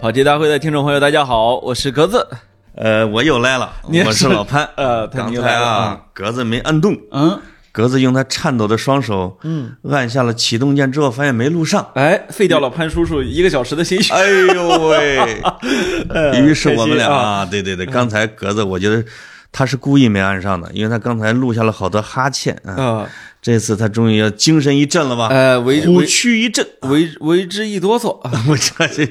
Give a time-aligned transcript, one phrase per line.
[0.00, 2.26] 跑题大会的听众朋友，大家好，我是格子。
[2.74, 4.66] 呃，我又来了，你我是老潘。
[4.76, 7.38] 呃刚才啊，格子没按动，嗯，
[7.70, 11.86] 格子用他颤抖的双手，嗯，按下了启动键之后，发现没录上。
[11.96, 14.14] 哎，废掉了潘叔叔一个小时的心血。
[14.14, 15.42] 哎呦喂！
[16.40, 19.04] 于是我们俩啊啊，对对对，刚才格子我觉得
[19.52, 23.06] 他是故意没按上的，因为他刚才录下了好多哈欠啊。
[23.40, 25.28] 啊，这次他终于要精神一振了吧？
[25.28, 28.20] 呃，为虎为躯一震，为为之一哆嗦。
[28.20, 29.06] 啊 我这这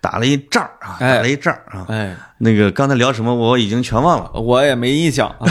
[0.00, 1.84] 打了一仗啊，哎打了一仗啊。
[1.88, 4.30] 哎，那个刚才聊什么我已经全忘了。
[4.40, 5.46] 我也没印象啊，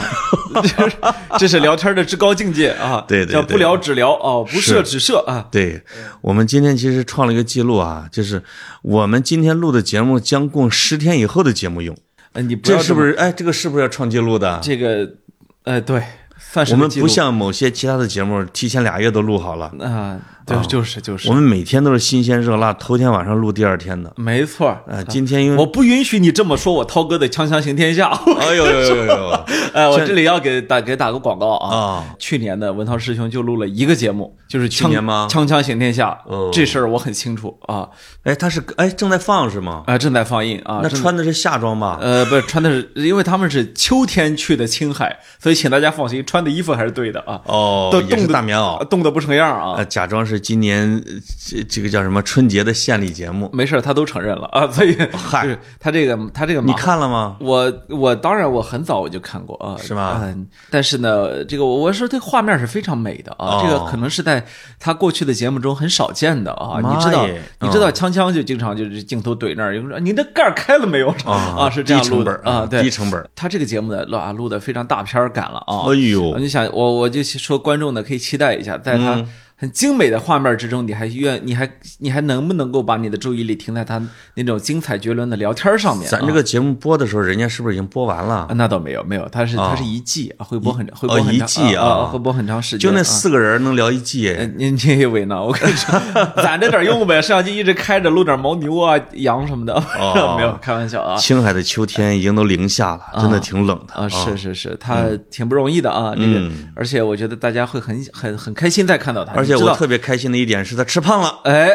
[1.38, 3.04] 这是聊天的至高境界啊。
[3.08, 5.48] 对对对叫不聊只聊哦，不设只设啊。
[5.52, 5.82] 对，
[6.22, 8.42] 我们今天其实创了一个记录啊，就是
[8.82, 11.96] 我们今天录的节目将供十天以后的节目用，
[12.34, 13.12] 哎你这是不是？
[13.14, 14.60] 哎，这个是不是要创记录的？
[14.64, 15.16] 这个？
[15.64, 16.02] 哎，对，
[16.50, 20.20] 算是我们不像某些其他的节目，提前俩月都录好了，啊，
[20.52, 24.12] 对，就是就是我，们每天都是新鲜热辣，头天晚上录第二天的。
[24.16, 24.84] 没错儿。
[24.88, 28.10] 呃，今天因为我不允许你这么说我涛哥的《锵锵行天下》。
[28.40, 29.30] 哎呦呦呦呦
[29.74, 31.76] 哎， 我这里要给打给打个广告啊！
[31.76, 32.04] 啊！
[32.20, 37.88] 去年的文涛师兄就录了一个节目，就是锵去年吗锵锵行天下，哦这事儿我很清楚啊
[38.24, 39.84] 哎，他是哎正在放是吗？
[39.88, 40.80] 啊，正在放映啊。
[40.84, 41.98] 那穿的是夏装吧？
[42.02, 47.40] 呃不是穿的是，因为他们是秋天去的青海，所以请大家放心，穿的衣服还是对的啊。
[47.46, 48.86] 哦都，冻的大棉袄。
[48.88, 49.86] 冻得不成样啊呃，。
[49.86, 51.14] 假装是今年呃
[51.48, 57.38] 这这个叫什么春节的献礼节目，没事，他都承认了 啊，所以嗨就是他这个他这个你看了吗？
[57.40, 64.44] 我我当然我很早我就看过啊，是吧嗯，但是呢，这个我我说这画面是非常美的啊，哦这个可能是在
[64.80, 66.80] 他过去的节目中很少见的啊。
[66.82, 67.28] 你知道，
[67.60, 71.70] 你知道，锵锵就经常就是镜头怼那儿，有人说你的盖儿开了没有 啊？
[71.70, 72.90] 是这样录的本啊，对低。
[72.90, 73.30] 成本。
[73.36, 75.86] 他这个节目呢，录啊录的非常大片感了啊。
[75.88, 79.30] 哎呦，你想，我我就说观众呢可以期待一下，在他嗯
[79.62, 84.02] 很精美的画面之中，你还愿你还你还能不能够把你的注意力停在他
[84.34, 86.10] 那种精彩绝伦的聊天上面？
[86.10, 88.48] 咱这个节目播的时候，人家是不是已经播完了啊，？
[88.56, 92.90] 那倒没有，没有，他是它啊是一季，会播很会哦播很长一季啊啊会播很长时间。
[92.90, 95.40] 就那啊四个人能聊一季呃，您您以为呢？
[95.40, 95.94] 我跟你说，
[96.42, 99.76] 攒着点用呗，摄像机一直开着，录点牦牛啊、羊什么的。
[100.00, 101.16] 哦 没有，开玩笑啊。
[101.18, 111.40] 青海的秋天已经都零下了，真的挺冷的啊，是是是，他挺不容易的啊，这个，而且我觉得大家会很很很开心再看到他，而且我特别开心的一点是他吃胖了。
[111.44, 111.68] 哎，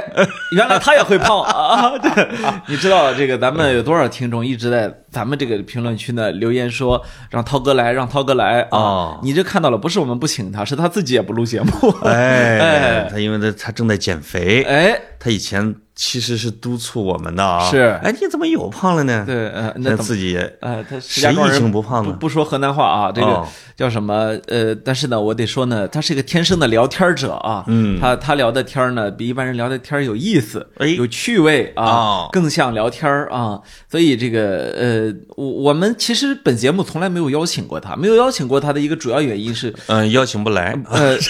[0.53, 1.97] 原来他也会胖啊！
[1.99, 2.29] 对，
[2.69, 9.21] 你知道这个咱们有多少听众一直在咱们这个评论区呢留言说让涛哥来，让涛哥来啊哦！
[9.23, 11.71] 你这看到了，不是我们不请他，是他自己也不录节目。
[12.03, 17.69] 哎 哎，他因为他他正在减肥，哎，他以前其实是督促我们的啊。
[17.69, 19.25] 是哎，你怎么又胖了呢？
[19.27, 24.37] 对，呃，那自己也呃，他石家庄人不胖呢不说河南话啊，这个哦叫什么？
[24.47, 27.65] 呃，但是呢，我得说呢，他是一个天生的聊天者啊。
[27.67, 33.59] 嗯，他他聊的天呢，比一般人聊的天有意思，哎有趣味啊哦，更像聊天啊。
[33.91, 40.79] 所以这个呃，我我们其实本节目从来没有邀请过他，没有邀请过他的一个主要原因是，嗯邀请不来。
[40.91, 41.17] 呃。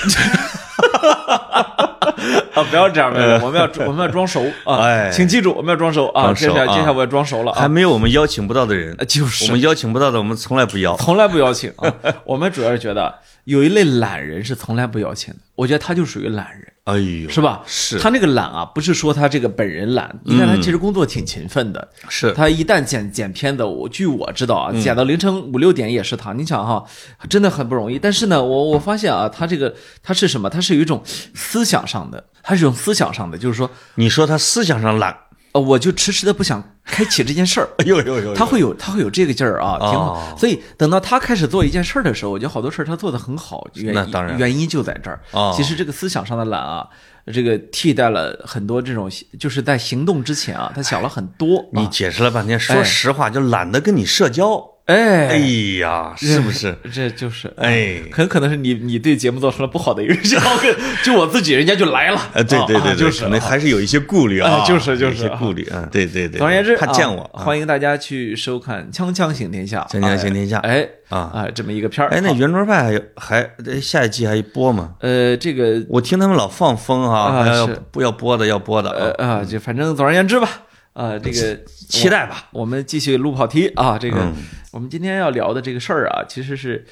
[2.56, 4.78] 啊，不要这样，不要这样我们要我们要装熟啊！
[4.89, 6.33] 哎请记住，我们要装熟啊！
[6.33, 7.61] 接下来接下来我要装熟了啊！
[7.61, 10.97] 还没有我们邀请不到的人呃，就是我们邀请不到的，我们从来不邀。
[10.97, 11.95] 从来不邀请啊。
[12.25, 13.15] 我们主要是觉得
[13.45, 17.63] 有一类懒人是从来不邀请的，我觉得他就属于懒人，哎呦，是吧？
[17.67, 21.89] 是他那个懒啊，不是说他这个本人懒，你看他其实工作挺勤奋的。
[22.09, 26.33] 是他一旦剪剪片子，我据我知道啊，剪到凌晨五六点也是他。
[26.33, 26.85] 你想哈，
[27.29, 27.99] 真的很不容易。
[27.99, 30.49] 但是呢，我我发现啊，他这个他是什么？
[30.49, 31.03] 他是有一种
[31.35, 35.13] 思想上的，他是一种思想上的，就是说，你说他思想上懶，
[35.56, 37.69] 呃，我就迟迟的不想开启这件事儿。
[37.81, 40.12] 哎呦呦呦，他会有他会有这个劲儿啊，挺好。
[40.12, 45.19] 哦所以等到他开始做一件事儿的时候，我觉得好多事儿他做的很好，原因那当然原因就在这儿。
[45.33, 46.87] 哦其实这个思想上的懒啊，
[47.33, 51.59] 这个替代了很多这种，就是在行动之前啊，他想了很多。
[51.59, 54.62] 啊你解释了半天，说实话就懒得跟你社交。
[54.87, 55.37] 哎哎
[55.81, 56.77] 呀，是不是？
[56.93, 60.41] 这就是哎很可能是你你对节目造成了不好的影响。
[61.03, 62.21] 就我自己，人家就来了。
[62.34, 66.39] 哎，对对啊对，就是可能还是有一些顾虑啊，哎就是就是有一些顧慮啊，对对对。
[66.39, 69.84] 总而言之，他见我欢，迎大家去收看《锵锵行天下》。
[69.93, 72.10] 锵锵行天下哎啊啊，这么一个片儿。
[72.10, 74.95] 哎，那圆桌派还有还呃下一季还播吗？
[75.01, 77.69] 呃，这个我听他们老放风啊哈，要
[78.03, 80.49] 要播的要播的啊，呃啊，就反正总而言之吧，
[80.97, 82.48] 啊，这个期待吧。
[82.53, 84.34] 我们继续录跑题啊，这个嗯
[84.72, 86.84] 我们今天要聊的这个事儿啊，其实是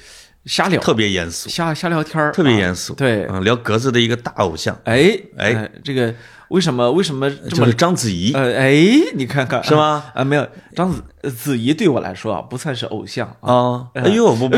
[0.45, 2.93] 瞎聊，特别严肃，瞎瞎聊天儿，特別啊嚴肅。
[2.95, 6.13] 对，嗯，聊格子的一个大偶像，哎哎呃这个
[6.49, 8.31] 为什么为什么这么就是章子怡。
[8.33, 8.75] 呃哎，
[9.15, 10.05] 你看看是吗？
[10.13, 13.53] 啊，没有章子呃子怡对我来说啊，不算是偶像啊。
[13.53, 14.57] 啊，哎呦，不不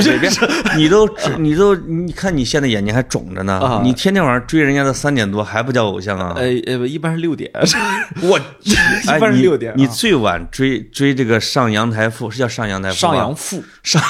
[0.78, 1.08] 你都
[1.40, 6.34] 你都，你看你现在眼睛还肿着呢啊，你天天晚上追人家的三点多还不叫偶像啊？
[6.36, 7.52] 呃呃，一般是六点，
[8.22, 9.76] 我 一般是六点啊。
[9.78, 13.00] 你最晚追追这个上阳台妇是叫上阳台妇吗？
[13.02, 14.02] 上阳赋，上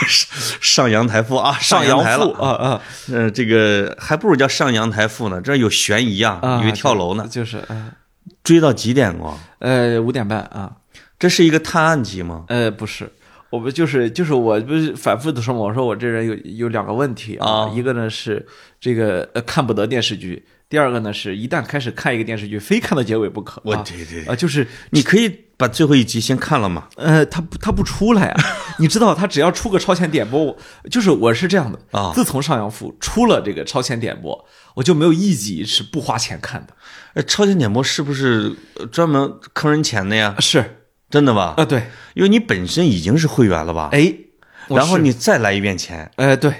[0.62, 2.81] 上阳台妇啊，上阳台了啊啊
[3.12, 6.62] 呃，这个还不如叫上阳台妇呢，这有悬疑啊，啊！
[6.62, 7.27] 以为跳楼呢。
[7.30, 7.92] 就是呃
[8.44, 9.38] 追到几点过？
[9.60, 10.71] 呃五点半啊，
[11.19, 12.46] 这是一个探案集吗？
[12.48, 13.12] 呃不是。
[13.50, 18.46] 我不就是就是我不是反复的说嘛，我说我这人有有两个问题啊，啊一个呢是
[18.78, 23.62] 这个呃看不得电视剧，第二个呢是一旦开始看一个电视剧，非看到结尾不可。
[23.62, 26.90] 啊我对对啊，就是你可以把最后一集先看了吗？
[26.98, 28.44] 呃，他不他不出来啊！
[28.80, 30.58] 你知道，他只要出个超前点播，我
[30.92, 36.74] 就是我是这样的啊自从上阳赋出了这个超前点播，我就没有一集是不花钱看的。
[37.13, 40.36] 呃，超前点播是不是呃专门坑人钱的呀？
[40.40, 40.76] 是
[41.09, 41.54] 真的吧？
[41.57, 41.83] 啊，对，
[42.13, 43.89] 因为你本身已经是会员了吧？
[43.92, 44.13] 哎，
[44.68, 46.12] 然后你再来一遍钱。
[46.15, 46.51] 哎对，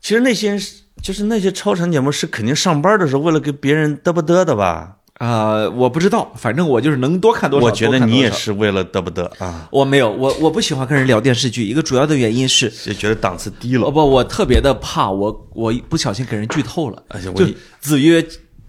[0.00, 4.96] 其实那些人是就是那些超长节目是肯定上班的时候为了给别人嘚不嘚的吧？
[5.18, 7.66] 啊，我不知道，反正我就是能多看多少。
[7.66, 7.98] 我觉得。
[7.98, 13.86] 你也是为了嘚不嘚啊，我没有，我我不喜欢跟人聊电视剧，一个主要的原因是， 就觉得档次低了。
[13.86, 17.02] 哦不，我特别的怕我我不小心给人剧透了。
[17.08, 17.46] 而且我就
[17.80, 18.24] 子曰：“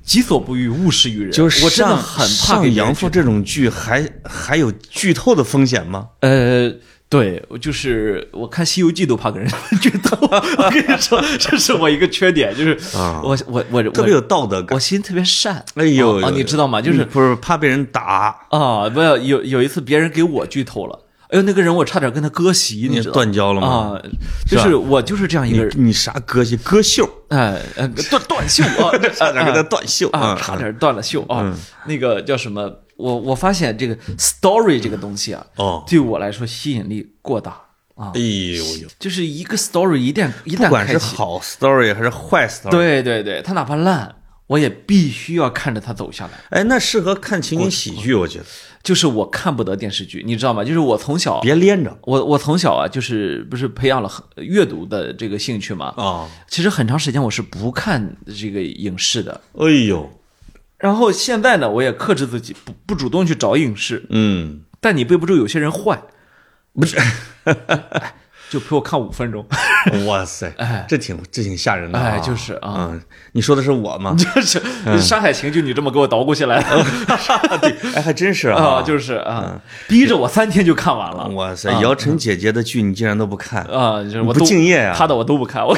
[0.09, 6.07] 己所不欲，勿施于人。”就是我真的很怕上给别人剧阳赋这种剧还还有剧透的风险吗？
[6.21, 6.73] 呃，
[7.07, 9.47] 对，我就是我看《西游记》都怕给人
[9.79, 10.17] 剧透。
[10.21, 14.75] 我跟你说，这是我一个缺点，就是啊我我我特别有道德感。
[14.75, 15.63] 我心特别善。
[15.75, 16.81] 哎呦，你知道吗？
[16.81, 23.67] 就是不是怕被人打，啊，不要有有一次别人给我剧透了，哎呦，那个人我差点跟他割席，你知道吗断交了吗？
[23.67, 24.01] 啊，
[24.47, 26.57] 就是我就是这样一个人，你啥歌戏？
[26.57, 31.55] 歌袖，哎，呃断断袖 啊，差点跟他断袖啊，嗯差点断了袖啊。
[31.85, 32.71] 那个叫什么？
[32.97, 37.51] 我我发现这个 story 这个东西啊，哦，对我来说吸引力过大
[37.95, 38.19] 啊哎。
[38.19, 44.15] 呦呦，就是一个 story 一旦一旦不管，是好 story 还是坏 story，，对对对，它哪怕烂，
[44.47, 46.31] 我也必须要看着它走下来。
[46.49, 48.45] 哎，那适合看情景喜剧，我觉得
[48.81, 50.63] 就是我看不得电视剧，你知道吗？
[50.63, 55.93] 就是我从小，别连着我我从小啊，就是不是培养了很阅读的这个兴趣嘛。
[55.97, 56.29] 啊。
[56.47, 60.09] 其实很长时间我是不看这个影视的，哎呦，
[60.77, 64.05] 然后现在呢，我也克制自己，不不主动去找影视。
[64.09, 66.01] 嗯，但你背不住有些人坏，
[66.73, 66.97] 不是，
[68.49, 69.45] 就陪我看五分钟，
[70.07, 70.85] 哇塞，哎。
[70.87, 72.73] 这挺这挺吓人的啊，哎就是啊。
[72.91, 73.01] 嗯，
[73.33, 74.15] 你说的是我吗？
[74.17, 74.59] 就是
[74.99, 76.85] 《山海情》就你这么给我捣鼓起来的
[77.95, 81.27] 哎，还真是啊，就是啊，逼着我三天就看完了。
[81.29, 85.75] 哇塞，姚晨姐姐的剧你竟然都不看，啊，就是我不敬业啊她的我都不看，我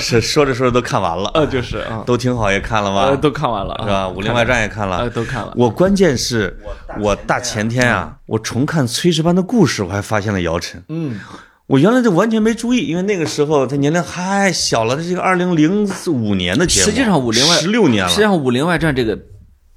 [0.00, 3.16] 是说着说着都看完了，呃就是啊，都挺好，也看了呃吧？
[3.16, 3.94] 都看完了，是吧？
[3.98, 5.10] 啊《武林外传》也看呃了。
[5.10, 5.52] 都看了。
[5.56, 6.56] 我关键是
[7.00, 10.82] 我大前天啊，我重看《炊事班的故事》，我还发现了姚晨。
[10.88, 11.18] 嗯，
[11.66, 14.96] 我原来就完全没注意，因为那个时候他年龄还小了。
[14.96, 19.18] 这个二零零五年的节目，实际上武林外十六年了，实际上《武林外传》这个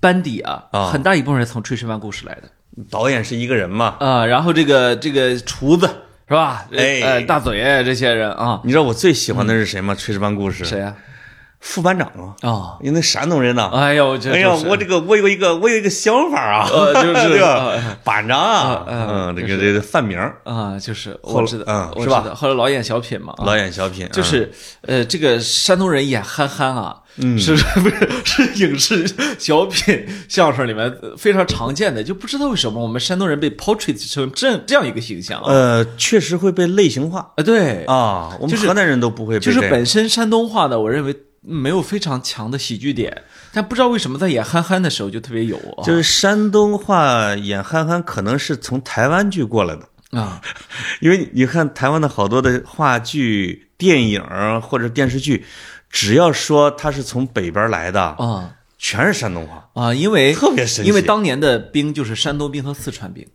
[0.01, 2.43] 班底啊，啊很大一部分是从《炊事班故事》来的
[2.89, 3.95] 导演是一个人嘛。
[3.99, 4.25] 啊。
[4.25, 5.87] 然后这个这个厨子
[6.27, 6.65] 是吧？
[6.75, 9.95] 哎呃大嘴这些人啊，你知道我最喜欢的是谁吗？
[9.95, 10.93] 炊事班故事》谁呀？
[11.59, 12.07] 副班长
[12.41, 13.69] 啊，啊，因为那山东人呐。
[13.73, 14.67] 哎呦，这哎呀，就是。
[14.67, 17.41] 我这个我有一个我有一个想法啊，呃就是？
[18.03, 21.65] 班长啊，啊嗯，这个这个范明，啊，就是我知道，
[21.95, 22.23] 嗯是吧？
[22.35, 23.45] 后来老演小品嘛，啊。
[23.45, 24.51] 老演小品，嗯就是
[24.81, 26.95] 呃，这个山东人演憨憨啊，
[27.39, 27.57] 是不
[27.89, 29.05] 是 是影视
[29.39, 32.03] 小品相声里面非常常见的？
[32.03, 35.45] 就不知道为什么我们山东人被 portray 成这这样一个形象啊？
[35.51, 37.31] 呃，确实会被类型化。
[37.37, 41.15] 呃，对，啊，我们河南人都不会被就是本身山东话呢，我认为
[41.47, 43.23] 没有非常强的喜剧点，
[43.53, 50.41] 但不知道为什么在演憨憨的时候就特别有啊，就是山东话演憨憨，可能是从台湾剧过来的，啊，
[50.99, 54.21] 因为你看台湾的好多的话剧、电影
[54.61, 55.45] 或者电视剧，
[55.89, 58.53] 只要说他是从北边来的，啊。
[58.79, 59.67] 全是山东话。
[59.73, 60.87] 啊，因为特别神奇。
[60.87, 63.25] 因为当年的兵就是山东兵和四川兵。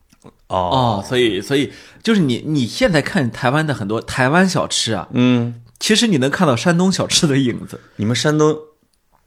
[0.47, 7.80] 哦，哦，所以所以就是你你现在看台湾的很多台湾小吃啊，嗯，其实你能看到山东小吃的影子。
[7.96, 8.56] 你们山东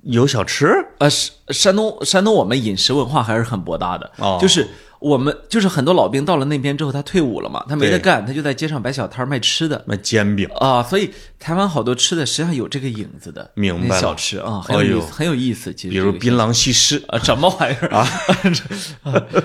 [0.04, 0.66] 有小吃？
[1.00, 4.66] 呃，山山东山东我们饮食文化还是很博大的，哦就是
[5.06, 9.84] 我们就是很多老兵到了那边之后，他退伍了嘛，他没得干，他就在街上摆小摊儿卖吃的。
[9.86, 10.50] 卖煎饼。
[10.56, 15.72] 啊，所以台湾好多吃的实际上有这个影子的，明白小吃啊，很有很有意思。
[15.72, 18.04] 其实比如槟榔西施，啊，什么玩意儿 啊？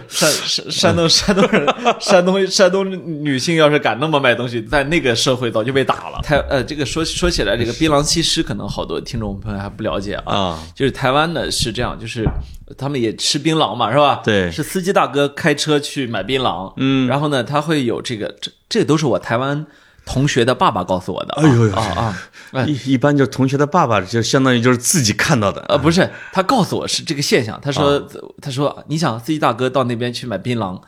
[0.09, 1.67] 山山山东山东人，
[2.00, 2.90] 山东山东
[3.23, 6.21] 女性要是敢那么卖东西，在那个社会早就被打了。
[6.25, 10.35] 台呃，这个说说起来，这个槟榔西施可能好多听众朋友还不了解啊。
[10.35, 12.26] 啊就是台湾呢是这样，就是
[12.77, 14.21] 他们也吃槟榔嘛，是吧？
[14.25, 19.67] 对是司机大哥开车去买槟榔，嗯然后呢，他会有这个，这这都是我台湾
[20.07, 22.23] 同学的爸爸告诉我的啊，哎呦呦啊啊，
[22.53, 25.61] 哎一一般就是同学的爸爸，就相当于就是自己看到的。
[25.69, 27.61] 呃，不是，他告诉我是这个现象。
[27.62, 28.09] 他说，
[28.41, 30.81] 他说，你想，司机大哥到那边去买槟榔，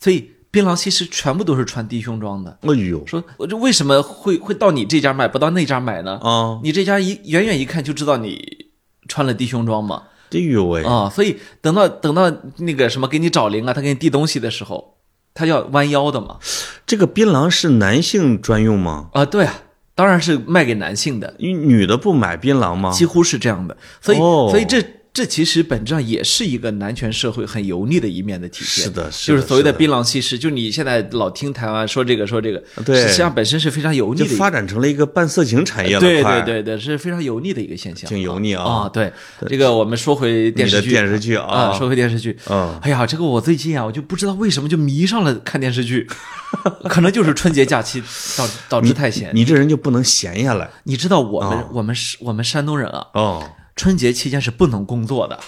[0.00, 2.58] 所以槟榔西施全部都是穿低胸装的。
[2.62, 6.18] 哎呦，说，我这为什么会会到你这家买，不到那家买呢？
[6.22, 8.66] 啊，你这家一远远一看就知道你
[9.06, 10.04] 穿了低胸装嘛。
[10.32, 14.96] 哎呦喂，啊、所以等到等到那个什么给你找零啊，他给你递东西的时候，
[15.34, 16.38] 他要弯腰的嘛。
[16.86, 19.10] 这个槟榔是男性专用吗？
[19.12, 19.62] 啊，对啊，
[19.94, 21.34] 当然是卖给男性的。
[21.38, 22.90] 因为女的不买槟榔吗？
[22.90, 24.82] 几乎是这样的，所以、哦所以这
[25.16, 28.84] 这其实本质上也是一个男权社会很油腻的一面的体现。
[28.84, 33.00] 是的是的就是所谓的槟榔西施，就你现在老听台湾说这个说这个，对。
[33.00, 34.28] 实际上本身是非常油腻的。
[34.28, 38.62] 就发展成了一个半色情产业了，对对对对，是非常油腻的一个现象，挺油腻啊。
[38.62, 38.90] 啊！
[38.92, 39.10] 对，
[39.48, 41.46] 这个我们说回电视剧，电视剧啊。
[41.46, 42.78] 啊，说回电视剧，嗯。
[42.82, 46.06] 哎呀，这个我最近啊，我就不知道为什么就迷上了看电视剧，
[46.90, 48.02] 可能就是春节假期
[48.36, 49.30] 导导致太闲。
[49.32, 50.68] 你这人就不能闲下来。
[50.84, 55.38] 你知道我们哦我们是我们山东人啊，哦，春节期间是不能工作的。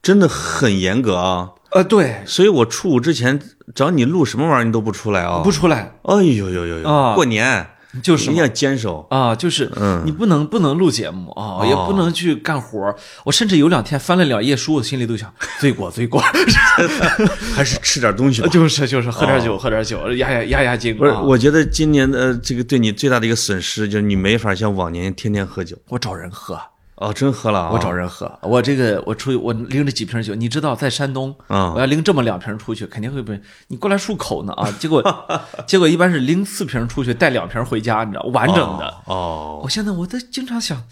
[0.00, 1.50] 真的很严格啊。
[1.70, 3.40] 呃，对，所以我初五之前
[3.74, 5.40] 找你录什么玩意儿你都不出来啊。
[5.42, 7.66] 不出来哎呦呦呦呦，啊过年
[8.02, 9.06] 就是嘛一定要坚守。
[9.10, 9.70] 啊，就是
[10.04, 12.94] 你不能不能录节目啊，也不能去干活儿。
[13.24, 16.22] 我甚至有两天翻了两页书，我心里都想罪过罪过。
[17.54, 18.48] 还是吃点东西吧。
[18.48, 20.96] 就是就是喝点酒，喝点酒，压压压压惊。
[20.96, 25.76] 不是，啊我觉得今年的呃这个对你最大的一个损失就是你没法像往年天天喝酒。
[25.88, 26.58] 我找人喝，
[27.00, 27.70] 哦，真喝了啊！
[27.72, 28.30] 我找人喝。
[28.42, 34.68] 我这个我出去，我拎着几瓶酒，你知道，在山东，啊我要拎这么两瓶出去，肯定会被你过来漱口呢啊。
[34.80, 35.02] 结果
[35.66, 38.94] 结果一般是拎四瓶出去，带两瓶回家，你知道，完整的。
[39.06, 40.82] 哦我现在我都经常想，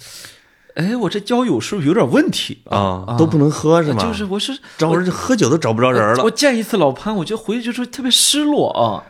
[0.75, 4.01] 哎，我这交友是不是有点问题啊，都不能喝是吗？
[4.01, 9.03] 就是我是找人喝酒都找不着人了我见一次老潘，我就回去就说特别失落啊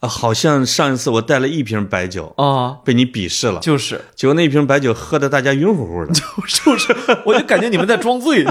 [0.00, 0.08] 啊！
[0.08, 6.12] 好像上一次我带了一瓶白酒，啊，被你鄙视了，就是结果那瓶白酒喝的大家晕乎乎的。
[6.46, 8.44] 就是，我就感觉你们在装醉，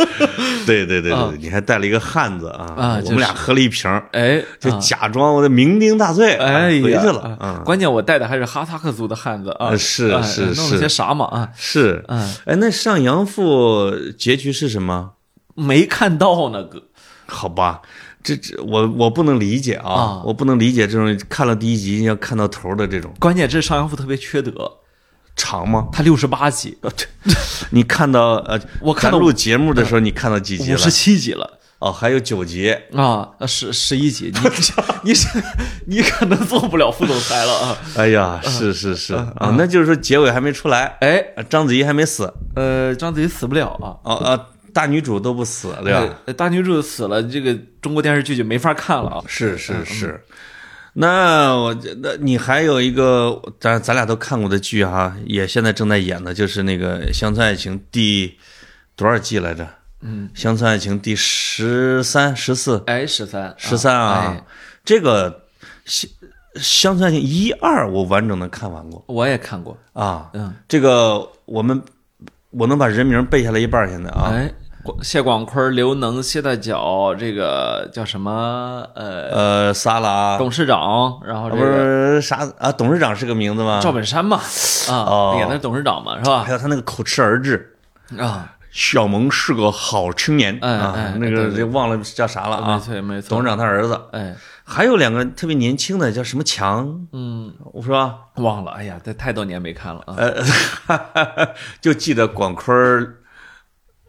[0.66, 2.74] 对对对对，你还带了一个汉子啊！
[2.76, 7.20] 啊我们俩喝了一瓶，哎，就啊假装我的酩酊大醉，哎，回去了。
[7.20, 11.48] 啊嗯，关键我带的还是哈萨克族的汉子啊，是是啊是弄了是些啥嘛啊？
[11.56, 15.12] 是，嗯，哎，那上阳赋结局是什么？
[15.54, 16.82] 没看到呢，哥。
[17.30, 17.82] 好吧，
[18.22, 24.52] 这这我我不能理解啊，啊我不能理解这种看了第一集要看到头的这种关键这上阳赋特别缺德，
[25.36, 25.88] 长吗？
[25.92, 26.76] 他六十八集，
[27.70, 30.74] 你看到呃， 我看到录节目的时候，你看到几集了？
[30.74, 31.58] 五十七集了。
[31.78, 32.76] 哦，还有九集。
[32.92, 34.40] 啊，呃十十一集，你
[35.10, 35.28] 你是
[35.86, 37.78] 你可能做不了副总裁了啊！
[37.94, 44.46] 哎呀，是是是啊，那就是说结尾还没出来，哎，啊章子怡还没死，呃，章子怡死不了啊，哦啊，
[44.78, 46.08] 大女主都不死，对吧？
[46.26, 49.24] 呃大女主死了，这个中国电视剧就没法看了啊。
[49.26, 50.24] 是是是。
[50.92, 58.38] 那我觉得你还有一个，咱咱俩都看过的剧哈，也现在正在演的，就是那个《乡村爱情》第
[58.94, 59.66] 多少季来着？
[60.00, 64.44] 嗯，《乡村爱情》第十三、十四、哎，十三，十三啊哎。
[64.84, 65.42] 这个
[65.84, 66.08] 乡
[66.54, 70.30] 乡村爱情一二我完整的看完过我也看过，啊。
[70.34, 71.82] 嗯，这个我们
[72.50, 74.30] 我能把人名背下来一半现在啊。
[74.32, 74.52] 哎，广
[75.02, 78.86] 谢广坤、刘能、谢大脚，这个叫什么？
[78.94, 82.72] 呃，呃，萨拉董事长，然后这不是啥啊？
[82.72, 83.80] 董事长是个名字吗？
[83.82, 84.38] 赵本山嘛，
[84.88, 86.52] 啊，哦演的是董事长嘛，是吧还？
[86.52, 87.74] 有他那个口吃儿子。
[88.18, 92.78] 啊，小蒙是个好青年哎啊哎，那个忘了叫啥了没啊？
[92.78, 100.14] 错没错，董事长他儿子，哎，还有两个特别年轻的，叫什么强，嗯，我说，忘了，哎呀，这太多年没看了啊。
[100.16, 101.48] 呃，
[101.82, 103.16] 就记得广坤儿、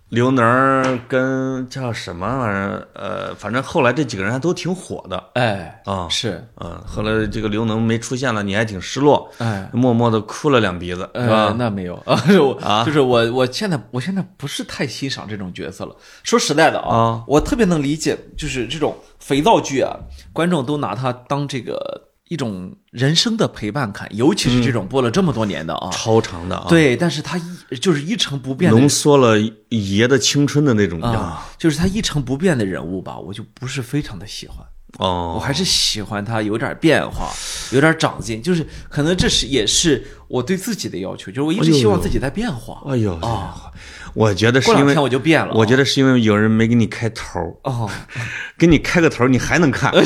[0.09, 6.07] 刘能跟叫什么玩意儿，呃，反正后来这几个人还都挺火的哎，啊。
[6.09, 15.95] 是，嗯，后来这个刘能没出现了，你还挺失落，哎，默默的哭了两鼻子，是呃吧？，那没有 啊，我啊就是我，我现在我现在不是太欣赏这种角色了。
[16.23, 19.95] 说实在的啊啊，我特别能理解，就是这种肥皂剧啊，
[20.33, 25.89] 观众都拿它当这个一种人生的陪伴感，尤其是这种播了这么多年的啊。
[25.91, 29.35] 超长的啊，，对，但是它一就是一成不变的浓缩了
[29.69, 31.09] 爷的青春的那种呀。
[31.09, 34.57] 啊，就是他一成不变的人物吧，我就不是非常的喜欢。
[34.97, 37.31] 哦，我还是喜欢他有点变化，
[37.71, 42.81] 有点长进，就是可能这是也是我对自己的要求，就是我一直希望自己在变化。
[42.91, 43.71] 哎呦啊，
[44.13, 45.55] 我觉得是因为我就变了啊。
[45.55, 47.89] 我觉得是因为有人没给你开头儿，哦，
[48.57, 49.91] 给你开个头，你还能看。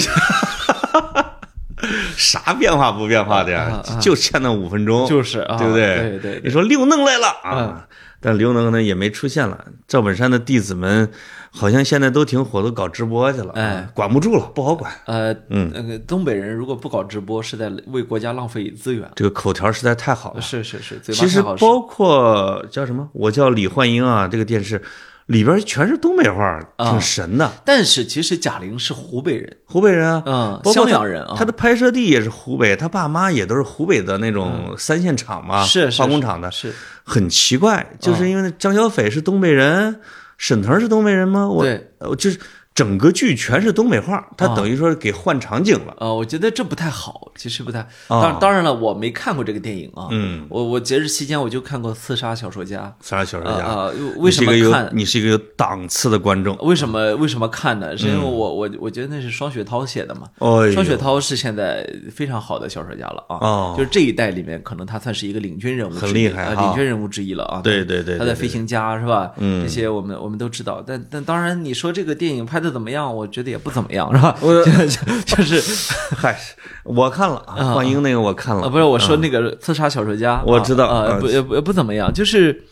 [2.18, 3.82] 啥变化不变化的呀？
[4.02, 6.20] 就欠那五分钟，就是啊，对不对？
[6.20, 7.88] 对对，你说刘能来了啊，
[8.20, 9.66] 但刘能呢也没出现了。
[9.88, 11.10] 赵本山的弟子们
[11.52, 14.92] 好像现在都挺火，都搞直播去了，哎，管不住了，不好管。
[15.06, 19.10] 呃，嗯，那个东北人如果不搞直播，是在为国家浪费资源。
[19.16, 24.82] 这个口条实在太好了，是是是，其实包括叫什么，我叫李焕英啊，这个电视。
[25.28, 27.52] 里边全是东北话，挺神的。
[27.64, 31.36] 但是其实贾玲是湖北人，湖北人啊，嗯，襄阳人啊。
[31.38, 36.52] 他的拍摄地也是湖北，他爸妈也都是湖北的那种三线厂嘛，是化工厂的。
[36.52, 40.00] 是很奇怪，就是因为张小斐是东北人，
[40.38, 41.48] 沈腾是东北人吗？
[41.48, 41.66] 我，
[42.00, 42.40] 我就是。
[42.76, 45.96] 整个剧全是东北话，他等于说是给换场景了。
[46.00, 47.88] 啊，我觉得这不太好，其实不太。
[48.08, 50.08] 当当然了，我没看过这个电影啊。
[50.10, 52.96] 嗯，我我节日期间我就看过《刺杀小说家》。
[53.04, 54.90] 刺杀小说家啊，为什么看？
[54.92, 56.58] 你是一个有档次的观众。
[56.62, 57.96] 为什么为什么看呢？
[57.96, 60.28] 是因为我我我觉得那是双雪涛写的嘛。
[60.40, 60.68] 哦。
[60.72, 63.38] 双雪涛是现在非常好的小说家了啊。
[63.42, 63.76] 哦。
[63.78, 67.62] 就是这一代里面，可能他算是一个领军人物，很厉害，领军人物之一了啊。
[67.64, 68.18] 对对对。
[68.18, 69.32] 他在《飞行家》是吧？
[69.38, 69.62] 嗯。
[69.62, 73.16] 这些我们我们都知道，但但当然，你说这个电影拍的怎么样？
[73.16, 73.54] 我觉得。
[73.54, 74.36] 也不怎么样，是吧？
[74.42, 75.62] 我就是，
[76.18, 76.36] 嗨，
[76.84, 82.64] 我看了啊，幻影那个我看了，不是我说那个刺杀小说家，我知道啊，不也不不怎么样，就是，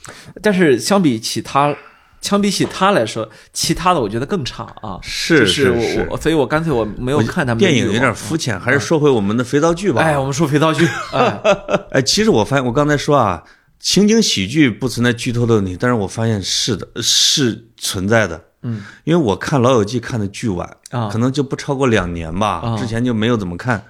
[0.41, 1.75] 但是相比起他，
[2.19, 10.01] 相比起他来说，其他的我觉得更差啊，是是我，所以我干脆我没有看他们电影有点肤浅，还是说回我们的肥皂剧吧。
[10.01, 10.87] 哎，我们说肥皂剧，
[11.91, 13.43] 哎，其实我发现我刚才说啊。
[13.83, 18.39] 情景喜剧不存在剧透的问题，但是我发现是的，是存在的。
[18.63, 23.83] 嗯，因为我看《老友记》看的巨晚啊，可能就不超过两年吧，之前就没有怎么看。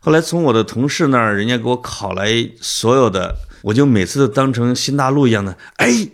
[0.00, 5.56] 后来从我的同事那儿，人家给我拷来所有的，我就每次都当成新大陆一样的。
[5.76, 6.08] 哎，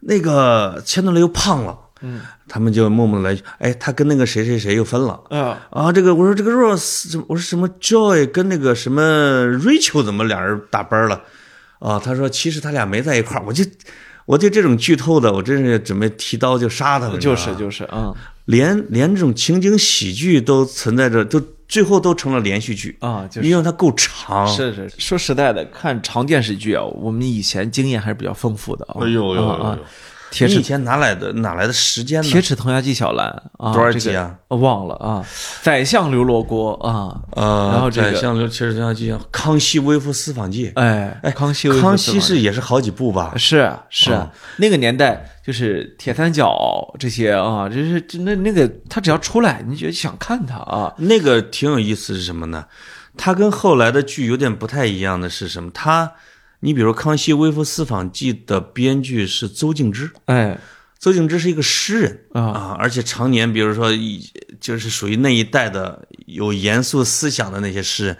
[0.00, 1.78] 那个钱德勒又胖了。
[2.04, 5.20] 嗯，他们就默默的来，哎，他跟那个谁谁谁又分了。
[5.30, 11.22] 啊啊，这个我说这个 Rose，我说什么 Joy 跟那个什么 Rachel 怎么俩人打班了？
[11.78, 13.64] 啊，他说其实他俩没在一块儿，我就，
[14.26, 17.18] 我对这种剧透的，我真是准备提刀就杀他们。
[17.18, 18.14] 就是就是啊，
[18.46, 24.46] 连连这种情景喜剧都存在着，都最后都成了连续剧啊，因为它够长。
[24.46, 28.96] 是是，说实在的，看长电视剧啊，我们以前经验还是比较丰富的啊。
[29.00, 29.78] 哎呦呦呦！
[30.32, 32.28] 铁齿以前哪来的哪来的时间呢？
[32.28, 33.28] 铁齿铜牙纪晓岚
[33.58, 34.34] 啊，多少集啊？
[34.48, 35.22] 忘了啊。
[35.60, 43.34] 宰相刘罗锅啊，呃，然后这个宰相刘铁齿铜牙纪康熙微服私访记，哎哎，康熙康熙是也是好几部吧？
[43.36, 44.18] 是是，
[44.56, 46.50] 那个年代就是铁三角
[46.98, 50.94] 这些啊，就是那那个他只要出来，你就想看他啊。
[50.96, 52.64] 那个挺有意思是什么呢？
[53.18, 55.70] 他跟后来的剧有点不太一样的是什么？
[55.74, 56.10] 他。
[56.64, 60.56] 你比如《康熙微服私访记》的编剧是邹静之，哎，
[61.00, 63.90] 邹静之是一个诗人啊，而且常年比如说
[64.60, 68.16] 就是属于那一代的有严肃思想的那些诗人，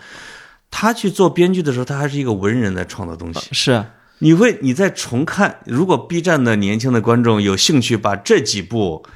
[0.70, 3.48] 他去做编剧的时候，他还是一个文人在创作东西。
[3.52, 3.84] 是，
[4.18, 9.06] 你会你在重看，如果 B 站的年轻的观众有兴趣把这几部。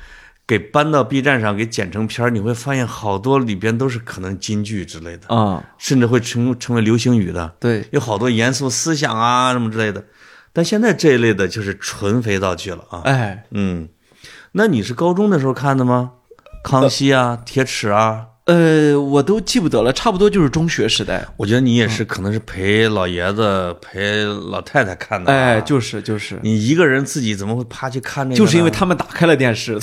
[0.47, 7.55] 给搬到 B 站上给剪成片儿，你会发现好多里边都是可能金句之类的啊，甚至会成成为流行语的。
[7.59, 10.05] 对，有好多严肃思想啊什么之类的。
[10.53, 13.03] 但现在这一类的就是纯肥皂剧了啊。
[13.05, 13.89] 哎，嗯，
[14.53, 16.13] 那你是高中的时候看的吗？
[16.63, 18.27] 康熙啊，铁齿啊。
[18.47, 21.27] 呃，我都记不得了，差不多就是中学时代。
[21.37, 25.33] 我觉得你也是，可能是陪老爷子、陪老太太看的。
[25.33, 28.39] 哎，就是就是，你一个人自己怎么会趴去看那个？
[28.39, 29.77] 就是因为他们打开了电视。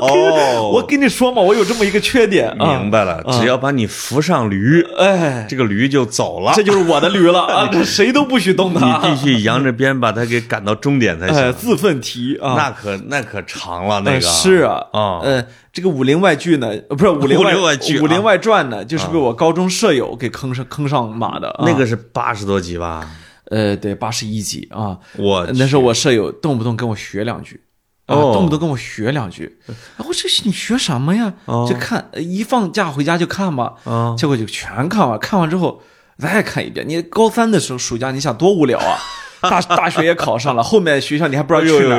[0.00, 2.56] 哦，我跟你说嘛，我有这么一个缺点。
[2.56, 7.70] 明白了，只要把你扶上驴，哎，这个驴就走了，这就是我的驴了 啊！
[7.84, 11.52] 谁都不许动它，你必须扬着鞭把它给赶到终点才行。
[11.54, 14.20] 自奋蹄啊，那可那可长了那个。
[14.20, 21.54] 是啊，啊，呃，这个《武林外剧》呢，不是《武林外剧》，《武林外传》呢，就是被我高中舍友给坑上坑上马的。
[21.64, 23.08] 那个是八十多集吧？
[23.50, 24.96] 呃，对，八十一集啊。
[25.18, 27.60] 我那时候我舍友动不动跟我学两句。
[28.06, 29.58] 啊，动不动跟我学两句，
[29.96, 31.32] 然后这是你学什么呀？
[31.68, 33.74] 就看一放假回家就看嘛，
[34.18, 35.18] 结果就全看完。
[35.18, 35.80] 看完之后
[36.18, 36.88] 再看一遍。
[36.88, 38.98] 你高三的时候暑假，你想多无聊啊？
[39.42, 41.96] 大大学也考上了，后面学校你还不知道去哪，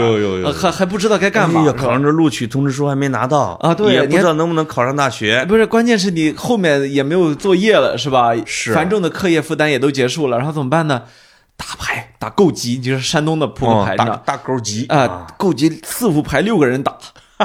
[0.54, 1.62] 还还不知道该干嘛。
[1.74, 3.76] 考上这录取通知书还没拿到啊？
[3.76, 5.44] 对，也不知道能不能考上大学。
[5.46, 8.32] 不是，关键是你后面也没有作业了，是吧？
[8.46, 11.02] 是，繁重的课业负担也都结束了，然后怎么办呢？
[11.56, 16.98] 打牌打够级，就是山东的扑克牌，打打够级啊，够级四副牌六个人打，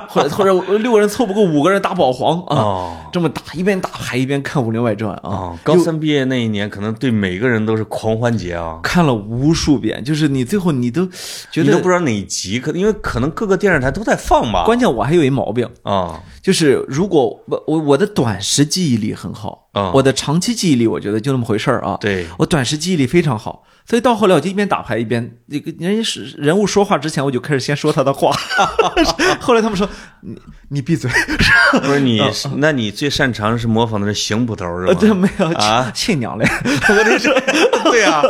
[0.09, 5.57] 或者 或者六个人凑不够五个人打保皇啊，这么打一边打牌一边看《武林外传》啊。
[5.63, 11.07] 高三毕业那一年，可能对每个人都是狂欢节啊，看了无数遍，就是你最后你都
[11.51, 14.65] 觉得都不知道哪集，可因为可能各个电视台都在放吧。
[14.65, 19.68] 关键我还有一毛病啊，就是如果我我我的短时记忆力很好。
[19.79, 19.93] 啊。
[19.95, 21.97] 我的长期记忆力我觉得就那么回事儿啊。
[22.01, 28.33] 对，我短时记忆力非常好，所以到后来我就一边打牌一边那个人家是人物说话之前，我就开始先说他的话。
[29.41, 29.89] 后来他们说
[30.21, 30.37] 你
[30.69, 31.11] 你闭嘴，
[31.83, 32.21] 不是你，
[32.57, 35.01] 那你最擅长是模仿的是邢捕头是呃，吧？
[35.01, 35.91] 对，没有啊？
[35.95, 37.29] 亲娘嘞，我这是
[37.85, 38.23] 对呀，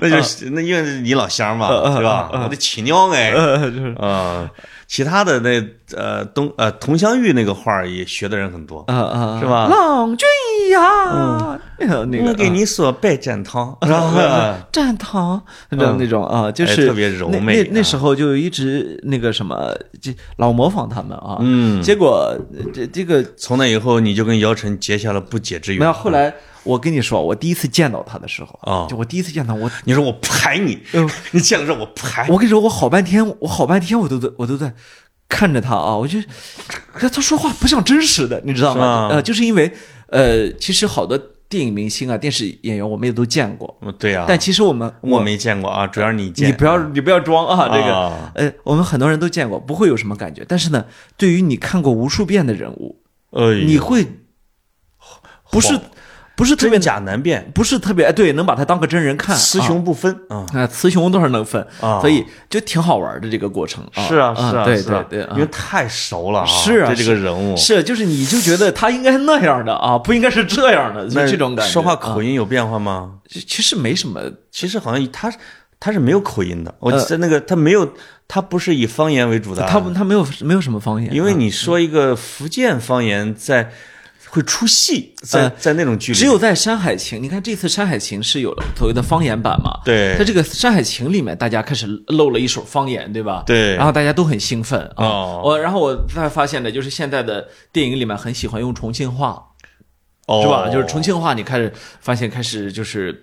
[0.00, 2.30] 那就是那因为你老乡嘛，是吧？
[2.32, 3.94] 我的亲娘哎，呃，就是。
[3.98, 4.48] 啊，
[4.86, 5.60] 其他的那
[5.96, 9.66] 呃东呃佟湘玉那个画也学的人很多，啊啊，是吧？
[9.68, 10.26] 郎君
[10.70, 14.58] 呀，那个我给你说白展堂， 是吧？
[14.72, 17.64] 战堂那种那种啊，就哎是特别柔那美啊。
[17.70, 21.38] 那那时候就一直那个什么，就老模仿他们啊。
[21.40, 21.82] 嗯。
[21.82, 25.92] 结果呃这这个从那以后，你就跟姚晨结下了不解之没有。
[25.92, 30.78] 后来我跟你说，我第一次见到他的时候啊就我第一次见他，我你说我排你，
[31.32, 34.74] 你见了之后我排，我跟你说，我好半天，我好半天我都在我都在
[35.28, 36.18] 看着他啊，我就
[36.92, 38.80] 可他说话不像真实的，你知道吗？
[38.80, 39.08] 吗？
[39.12, 39.72] 呃，就是因为
[40.08, 41.16] 呃，其实好多
[41.48, 47.94] 电影明星啊、电视演员我们也都见过，嗯对呀，但其实我们我没见过啊，主要是你见，你不要你不要装啊，这个。
[47.94, 50.44] 啊呃，我们很多人都见过，不会有什么感觉。
[50.46, 54.06] 但是呢，对于你看过无数遍的人物，哎，你会
[55.50, 55.82] 不是好
[56.36, 60.44] 不是特别假难辨，不是特别哎，对，能把它当个真人看，雌雄不分啊。
[60.52, 61.98] 啊，雌雄都是能分啊。
[62.00, 63.82] 所以就挺好玩的这个过程。
[63.92, 65.04] 是啊，是啊，对是啊。
[65.08, 71.72] 对对，因为太熟了啊，是啊对这个人物，是，就是你就觉得他应该是那样的啊，不应该是这样的，就那这种感觉。
[71.72, 73.14] 说话啊口音有变化吗？
[73.26, 74.20] 其其实没什么，
[74.50, 75.32] 其实好像他
[75.80, 77.00] 他是没有口音的，我呃。
[77.00, 77.90] 记得那个他没有，
[78.28, 83.70] 他不是以方言为主的啊，他他没有没有什么方言，啊因为你说一个福建方言在
[84.28, 89.80] 会出戏，在呃在那种剧里，只有在《山海情》，你看这次《山海情》是有了所谓的方言版嘛？
[89.84, 93.42] 对在这个《山海情》里面，大家开始露了一手方言，对吧？
[93.46, 95.06] 对然后大家都很兴奋啊。
[95.06, 99.42] 哦我然后我才发现的就是现在的电影里面很喜欢用重庆话，
[100.26, 100.68] 哦是吧？
[100.68, 103.22] 就是重庆话，你开始发现开始就是。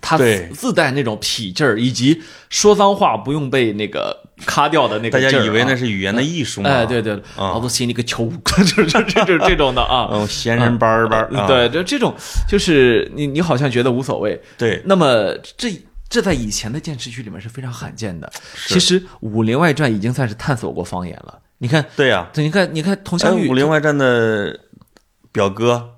[0.00, 6.70] 它对自带那种痞劲儿，以及说脏话不用被那个 卡掉的那个劲儿啊、大家以为那是语言的艺术嘛？
[6.70, 10.08] 哎，对对，啊老子心里个球，就是这这这这种的啊。
[10.12, 12.14] 哦，闲人班儿班儿，啊对，就这种
[12.48, 15.70] 就是你你好像觉得无所谓，对，那么这
[16.08, 18.32] 这在以前的电视剧里面是非常罕见的。
[18.66, 21.38] 其实《武林外传》已经算是探索过方言了。
[21.58, 22.26] 你看，对呀。
[22.34, 24.58] 你看，你看佟哎，《湘玉武，林外传》的
[25.30, 25.90] 表哥，那个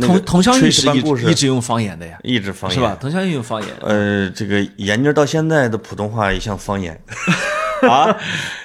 [0.00, 2.96] 佟佟湘玉炊是一一直用方言的呀，一直方言是吧？？
[3.00, 7.00] 佟湘玉用方言，呃，这个闫妮到现在的普通话也像方言
[7.88, 8.08] 啊，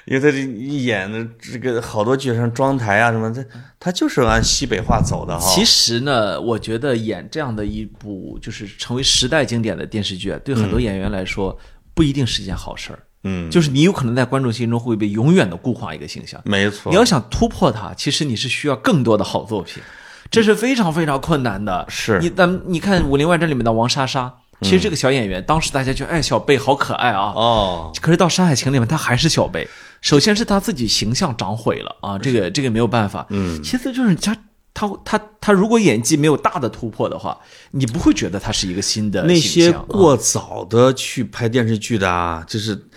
[0.05, 3.43] 因为他这一演的这个好多剧上妆台啊什么，他
[3.79, 5.53] 他就是按西北话走的哈。
[5.53, 11.57] 其实呢，我觉得演这样的一部就是成为时代经典的电视剧啊，对很多演员来说
[11.93, 12.99] 不一定是一件好事儿。
[13.23, 16.41] 嗯，就是你有可能在观众心中会被永远的固化一个形象。
[16.45, 16.89] 没错。
[16.89, 19.83] 你要想突破它，其实你是需要更多的好作品，
[20.31, 21.85] 这是非常非常困难的。
[21.89, 29.67] 是你咱们你看《武林外传》里面的王莎莎，其实这个小演员，当时大家觉得哎小贝好可爱啊，哦，可是到《山海情》里面，她还是小贝。
[30.01, 33.25] 首先是她自己形象长毁了啊，这个这个没有办法。
[33.29, 34.35] 嗯，其次就是她
[34.73, 37.37] 她她她如果演技没有大的突破的话，
[37.71, 42.87] 你不会觉得她是一个新的那些过早的去拍电视剧的啊，就是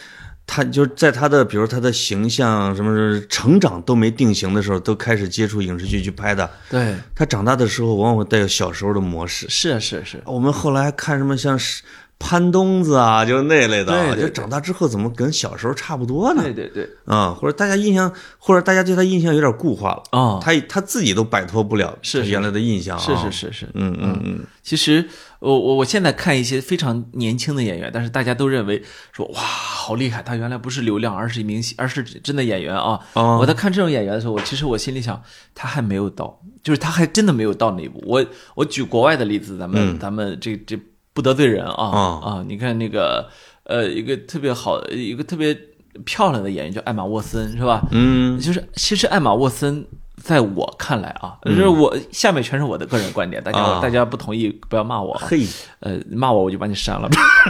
[0.55, 6.51] 他就是在他的比如他的形象什么成长都没定型的时候，都开始接触影视剧去拍的。
[6.69, 9.49] 对，他长大的时候，往往会带有小时候的模式。
[9.49, 11.83] 是啊是是，我们后来看什么像是
[12.25, 14.23] 潘东子啊，就那类的啊，对对对。
[14.23, 16.43] 就长大之后怎么跟小时候差不多呢？
[16.45, 22.31] 对对对，啊，或者大家印象，或者大家对他印象有点固化了，啊他他自己都摆脱不了是是。
[22.31, 23.03] 原来的印象啊。
[23.03, 25.05] 是是是是，嗯嗯嗯，其实
[25.41, 28.81] 我我我现在看一些非常年轻的演员，但是大家都认为
[29.13, 33.01] 说哇好厉害，他原来不是流量，而是明星，而是真的演员啊。
[33.15, 33.39] 哦。
[33.41, 35.21] 我在看这种演员的时候，我其实我心里想，
[35.55, 38.01] 他还没有到，就是他还真的没有到那一步。
[38.07, 40.79] 我我举国外的例子，咱们、咱们这这
[41.15, 42.45] 不得罪人啊、哦啊！
[42.47, 43.29] 你看那个
[43.65, 45.57] 呃一个特别好一个特别
[46.05, 47.87] 漂亮的演员叫艾玛沃森是吧？
[47.91, 49.87] 嗯，就是其实艾玛沃森，
[50.23, 55.23] 在我看来啊，就是我下面全是我的个人观点，大家、啊大家不同意不要骂我啊。
[55.29, 55.47] 嘿
[55.81, 57.07] 呃，骂我我就把你删了。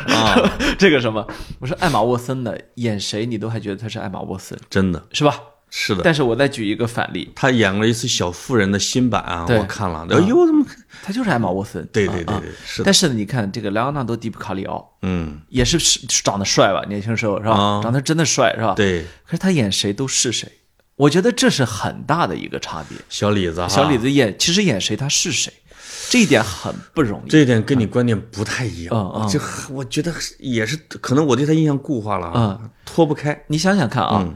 [0.08, 0.34] 啊，
[0.76, 1.24] 这个什么，
[1.60, 5.38] 我说艾玛沃森的演谁你都还觉得他是艾玛沃森真的是吧？
[5.74, 6.02] 是的。
[6.04, 10.64] 但是我再举一个反例，他演过一次小妇人的新版啊，我看了，哎呦，怎么？
[11.02, 11.84] 他就是艾玛沃森。
[11.90, 17.56] 对对对啊对，是的，但是呢，你看这个莱昂纳多·迪普卡里奥嗯，也是是长得帅吧，年轻时候是吧？
[17.56, 18.74] 啊长得真的帅是吧？。
[18.74, 20.46] 对，可是他演谁都是谁，
[20.96, 22.98] 我觉得这是很大的一个差别。
[23.08, 25.52] 小李子哈，小李子演其实演谁他是谁，
[26.10, 27.28] 这一点很不容易。
[27.30, 33.42] 这一点跟你观点不太一样，嗯嗯就我觉得也是，可能我对他印象固化了啊，脱不开。
[33.48, 34.28] 你想想看啊，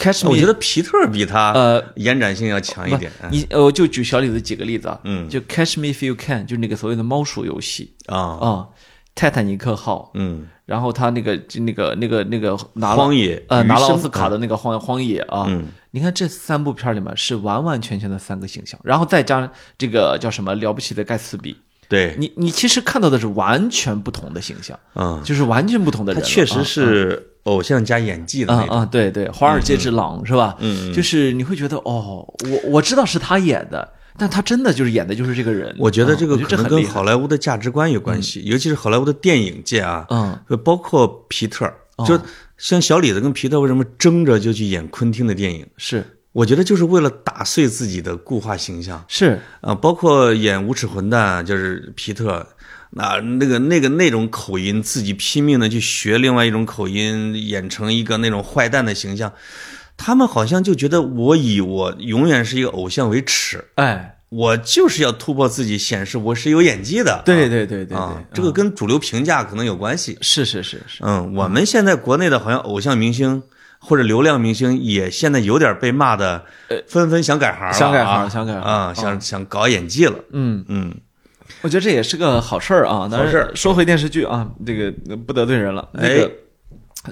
[0.00, 3.12] Catch Me，我觉得皮特比他呃延展性要强一点。
[3.30, 5.28] 你呃，我就举小李子几个例子啊，嗯。
[5.28, 7.94] 就 Catch Me If You Can，就是那个所谓的猫鼠游戏。
[8.06, 8.68] 啊，啊，
[9.14, 15.66] 泰坦尼克号，嗯，然后他那个就那个那个那个拿了荒野呃拿了奥斯卡的那个荒荒野啊，嗯。
[15.90, 21.56] 你看这三部片里面是完完全全的三个形象，然后再加上这个叫什么了不起的盖茨比，
[21.90, 28.86] 对，你你其实看到的是完全不同的形象，嗯，就是完全不同的人，他确实啊是偶像加演技的那种。
[28.86, 30.54] 对对，《华尔街之狼》是吧？
[30.60, 35.74] 嗯嗯就是你会觉得哦，我我知道是他演的，但他真的就是演的就是这个人。
[35.80, 42.16] 我觉得啊这个可能跟好莱坞的价值观有关系，尤其是好莱坞的电影界啊，嗯包括皮特，哦就
[42.56, 45.66] 像小李子跟皮特为什么争着就去演昆汀的电影？
[45.76, 52.46] 是我觉得就是为了打碎自己的固化形象是啊，包括演无耻混蛋，就是皮特。
[52.92, 59.32] 那那个那个那种口音，自己拼命的去学另外一种口音，演成一个那种坏蛋的形象，
[59.96, 67.22] 他们好像就觉得我以我永远是一个偶像为耻，哎，我就是要突破自己，显示我是有演技的。
[67.24, 70.18] 对对对对啊，，这个跟主流评价可能有关系。
[70.20, 73.40] 是是是是，嗯，我们现在国内的好像偶像明星
[73.80, 76.44] 或者流量明星也现在有点被骂的，
[76.86, 80.14] 纷纷想改行了啊，想改行想改行啊，想想搞演技了。
[80.32, 80.94] 嗯，嗯，
[81.62, 83.08] 我觉得这也是个好事儿啊。
[83.10, 86.30] 但是好事儿说回电视剧啊，这个不得罪人了，那哎个。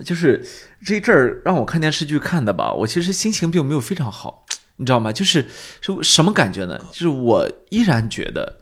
[0.05, 0.47] 就是
[0.85, 4.45] 这一阵儿让我看电视剧看的吧，我其实心情并没有非常好，
[4.77, 5.11] 你知道吗？
[5.11, 5.47] 就是
[5.81, 6.79] 是什么感觉呢？
[6.93, 8.61] 就是我依然觉得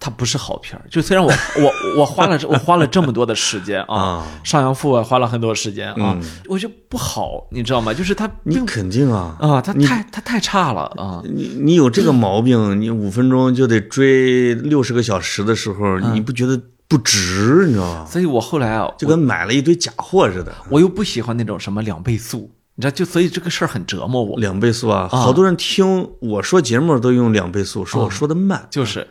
[0.00, 0.84] 它不是好片儿。
[0.90, 1.30] 就虽然我
[1.60, 7.92] 我我花了我花了这么多的时间啊，啊上阳赋啊花了很多时间啊，嗯我觉得不好，你知道吗？
[7.92, 11.22] 就是它你肯定啊，啊，它太它太差了啊。
[11.24, 17.64] 你你有这个毛病，你五分钟就得追六十个小时的时候，嗯你不觉得不值？
[17.66, 18.06] 你知道吗？
[18.08, 20.52] 所以我后来啊，就跟买了一堆假货似的。
[20.70, 24.38] 我又不喜欢那种什么两倍速，你知道，就所以这个事儿很折磨我。
[24.38, 29.06] 两倍速啊，好多人听我说节目都用两倍速，说我说的慢就是，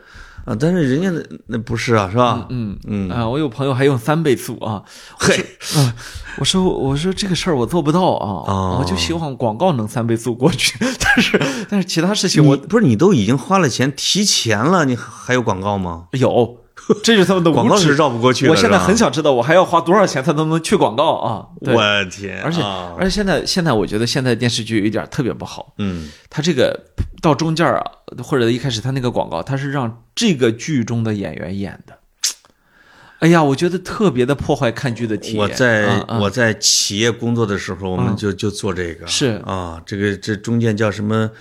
[0.48, 2.48] 啊，但是人家那那不是啊，是吧？
[2.50, 4.82] 嗯嗯啊、我有朋友还用三倍速啊。
[5.20, 5.36] 嘿，
[5.76, 5.94] 啊，
[6.40, 16.06] 我说我说这个事儿我做不到啊，哦我就希望广告能三倍速过去， 但是但是其他事情我我不是你都已经花了钱提前了，你还有广告吗？
[16.14, 16.58] 有，
[17.04, 18.52] 这是他们的广告是绕不过去的。
[18.52, 21.48] 我现在很想知道，我还要花多少钱才能能去广告啊？
[21.64, 26.80] 对，我天，而且、啊而且现在现在我觉得现在电视剧有一点特别不好，嗯，它这个
[27.22, 27.84] 到中间啊，
[28.24, 31.98] 或者一开始它那个广告，它是让这个剧中的演员演的。
[33.20, 35.42] 哎呀，我觉得特别的破坏看剧的体验。
[35.42, 41.32] 我在我在企业工作的时候，我们就就做这个是啊，这个这中间叫什么？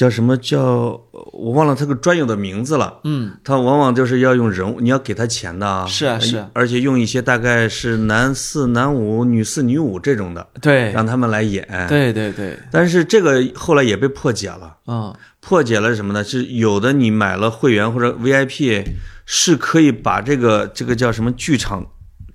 [0.00, 3.00] 叫什么叫我忘了他个专有的名字了。
[3.04, 5.86] 嗯，他往往就是要用人物，你要给他钱的啊。
[5.86, 11.68] 是啊是啊而且用一些大概是男四男五、女四女五这种的，对让他们来演。
[11.86, 14.78] 对对对，但是这个后来也被破解了。
[14.86, 16.24] 嗯破解了什么呢？
[16.24, 18.82] 是有的你买了会员或者 VIP，
[19.26, 21.84] 是可以把这个这个叫什么剧场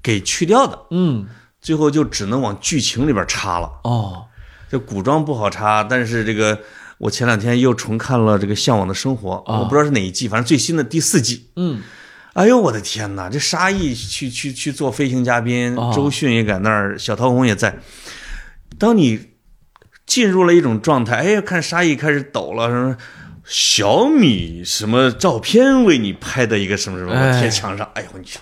[0.04, 1.25] 给去掉的，嗯
[1.60, 3.67] 最后就只能往剧情里边插了。
[3.84, 4.25] 哦
[4.69, 6.60] 这古装不好插，但是这个
[6.98, 11.50] 我前两天又重看了这个《向往的生活》，啊我不知道是哪一季，反正最新的第四季。
[11.56, 11.82] 嗯
[12.34, 13.30] 哎呦我的天哪！
[13.30, 17.80] 这沙溢去去去做飞行嘉宾，哦周迅也在那儿，小陶虹也在。
[18.78, 19.30] 当你
[20.06, 22.98] 进入了一种状态，哎，看沙溢开始抖了，什么
[23.46, 28.42] 小米什么照片为你拍的一个什么什么，贴墙上，哎呦你说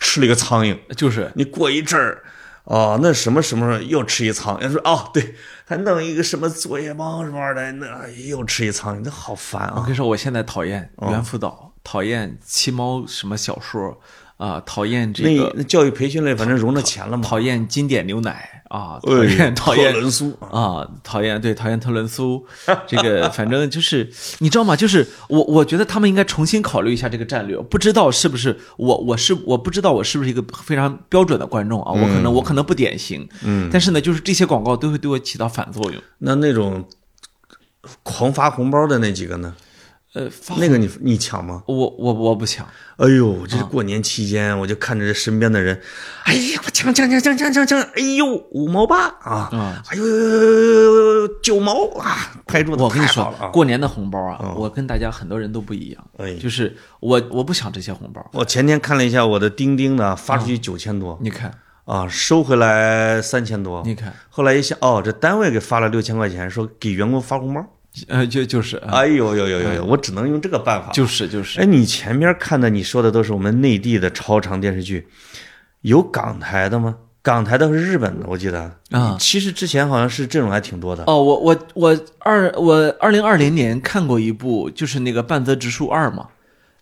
[0.00, 2.24] 吃了一个苍蝇，就是你过一阵儿，
[2.64, 5.36] 哦，那什么什么又吃一苍蝇，人说哦，对
[5.68, 9.74] 他弄一个什么作业帮什么玩意儿的，那哎又吃一苍蝇，这好烦啊！
[9.76, 14.00] 我跟你说，我现在讨厌猿辅导，讨厌七猫什么小说
[14.38, 22.46] 啊，讨厌这那个，那教育培训类反正融着钱了嘛，讨厌经典牛奶啊，讨哎厌讨厌特仑苏啊啊，讨厌对讨厌特仑苏，
[22.86, 24.76] 这个反正就是你知道吗？
[24.76, 27.58] 就是我我觉得他们应该重新考虑一下这个战略。
[27.58, 31.92] 不知道是不是我我是我不知道我是不是一个非常标准的观众啊？
[31.92, 36.02] 我可能我可能不典型，嗯，但是呢，就是这些广告都会对我起到反作用。
[36.18, 36.84] 那那种
[38.02, 39.54] 狂发红包的那几个呢？
[40.14, 41.62] 呃，发那个你你抢吗？
[41.66, 42.66] 我我我不抢，
[42.96, 45.78] 哎呦，这是过年期间，我就看着这身边的人，
[46.24, 53.30] 哎呀，我抢抢抢抢抢抢抢，哎呦，五毛八啊，啊哎呦九毛啊，拍桌子我跟你说！
[53.52, 58.26] 过年的红包啊，我跟大家很多人都不一样，哎就是我我不抢这些红包。
[58.32, 61.52] 我前天看了一下我的钉钉呢，发出去九千多你看，
[61.84, 63.82] 啊，收回来三千多。
[63.84, 67.62] 你看，后来一想，哦，这单位给发了六千块钱，说给员工发红包。
[68.06, 70.92] 呃，就就是，呃哎呦呦呦呦呦，我只能用这个办法。
[70.92, 75.08] 就是就是，哎，你前面看的，你说的都是我们内地的超长电视剧，
[75.80, 76.94] 有港台的吗？
[77.20, 81.02] 港台的是日本的，我记得啊其实之前好像是这种还挺多的。
[81.06, 86.28] 哦，我我我二我二零二零年看过一部，就是那个半泽直树二嘛，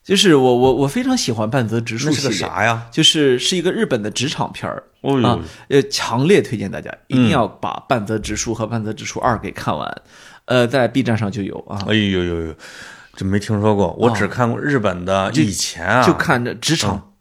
[0.04, 2.86] 就是我我我非常喜欢半泽直树那是个，啥呀？
[2.92, 4.82] 就是是一个日本的职场片儿。
[5.22, 5.38] 啊，
[5.68, 10.02] 呃，强烈推荐大家一嗯定要把半泽直树和半泽直树二给看完，
[10.46, 12.54] 呃，在 B 站上就有啊，哎呦呦呦，
[13.14, 15.30] 这没听说过，我只看过日本的。
[15.34, 17.12] 以前啊，就看这职场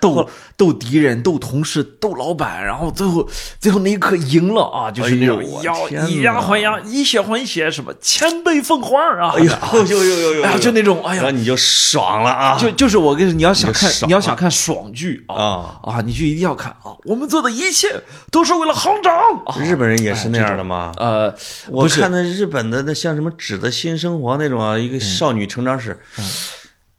[0.00, 9.34] 斗斗敌人、斗同事、斗老板，然后最后最后那一刻赢了啊，就是那种要以牙还牙、以血还血，什么千倍奉还啊！
[9.36, 12.56] 哎呀， 呦呦呦呦呦，哎呀，就那种哎呀，然后你就爽了啊！
[12.58, 16.96] 就就是我跟你，你要想看你要想看爽剧啊啊啊，你就一定要看啊！
[17.04, 17.88] 我们做的一切
[18.30, 19.14] 都是为了行长
[19.46, 19.56] 啊！
[19.62, 20.92] 日本人也是那样的吗？
[20.96, 21.34] 呃，
[21.68, 25.98] 我看那日本的那像什么《纸的新生活》那种啊，一个嗯少女成长史，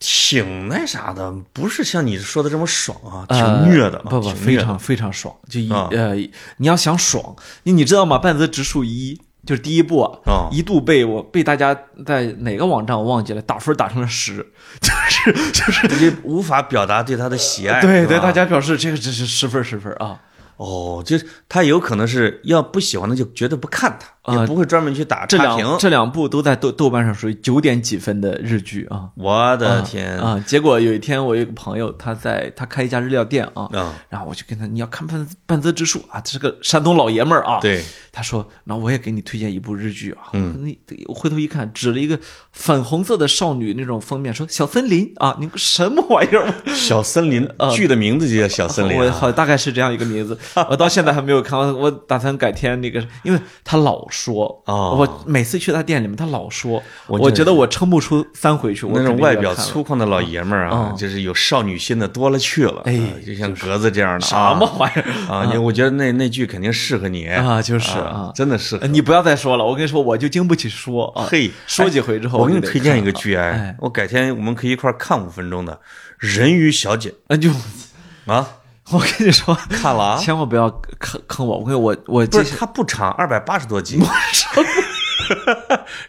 [0.04, 5.34] 挺那啥的，不是像你说的这么爽啊，挺呃虐的，不不，非常非常爽。
[5.48, 6.16] 就一啊呃，
[6.58, 8.18] 你要想爽，你你知道吗？
[8.18, 14.46] 半泽直树一就是第一部啊，啊一度被我被大家在哪个网站我忘记了，打分打成了十，
[14.82, 17.80] 就是就是你无法表达对他的喜爱。
[17.80, 20.20] 对对，大家表示这个只是十分十分啊。
[20.62, 25.78] 哦，就是他有可能是要不喜欢的就绝对不看他，啊也不会专门去打这两差评。
[25.80, 29.10] 这两部都在豆豆瓣上属于九点几分的日剧啊。
[29.16, 30.40] 我的天啊！
[30.46, 33.96] 结果有一天，我有一个朋友，他在他开一家日料店啊，啊！
[34.08, 40.30] 然后我就跟他，你要看半半泽直树啊，这是个山东老爷们儿啊。，对，他说，那我也给你推荐一部日剧啊。
[40.34, 42.20] 嗯，你我回头一看，指了一个
[42.52, 46.54] 粉红色的少女那种封面，说小森林啊，你什么玩意儿？
[46.76, 49.06] 小森林 剧的名字就叫小森林啊。
[49.06, 50.38] 我好大概是这样一个名字，
[50.70, 62.82] 我到现在还没有看完，我打算改天那个，因为他老说，哦我每次去他店里面，他老说，我我觉得我撑不出三回去，我那种外表粗犷的老爷们儿啊，嗯就是有少女心的多了去了。
[62.86, 65.48] 哎啊就像格子这样的什啊么玩意儿啊！
[65.52, 68.88] 你我觉得那那剧肯定适合你啊就是啊啊，真的适合呃。
[68.88, 71.26] 你不要再说了，我跟你说，我就经不起说啊。
[71.30, 75.74] 嘿，说几回之后，我给你推荐一个剧，哎哎，我改天我们可以一块儿看五分钟的
[76.18, 77.50] 《人鱼小姐哎就
[78.32, 78.48] 》啊，
[78.92, 80.18] 我跟你说， 看了啊？
[80.18, 84.00] 千万不要坑坑我，我跟我我接不是，它不长，二百八十多集。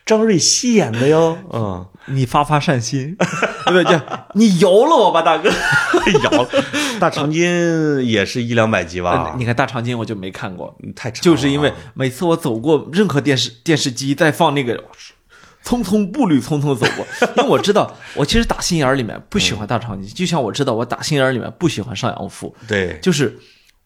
[0.05, 3.17] 张瑞希演的哟，嗯，你发发善心，
[3.67, 4.01] 对不对？
[4.35, 5.49] 你饶了我吧，大哥。
[6.25, 6.49] 摇
[6.99, 7.41] 大长今
[8.05, 9.35] 也是一两百集吧？
[9.39, 14.83] 你看大长今我就没看过，太长了，就是因为每次我走过任何电视电视机在放那个，
[15.65, 23.39] 匆匆步履匆匆走过， 因为我知道我其实打心眼儿里面不喜欢大长今，就像我知道我打心眼儿里面不喜欢上阳赋，对，就是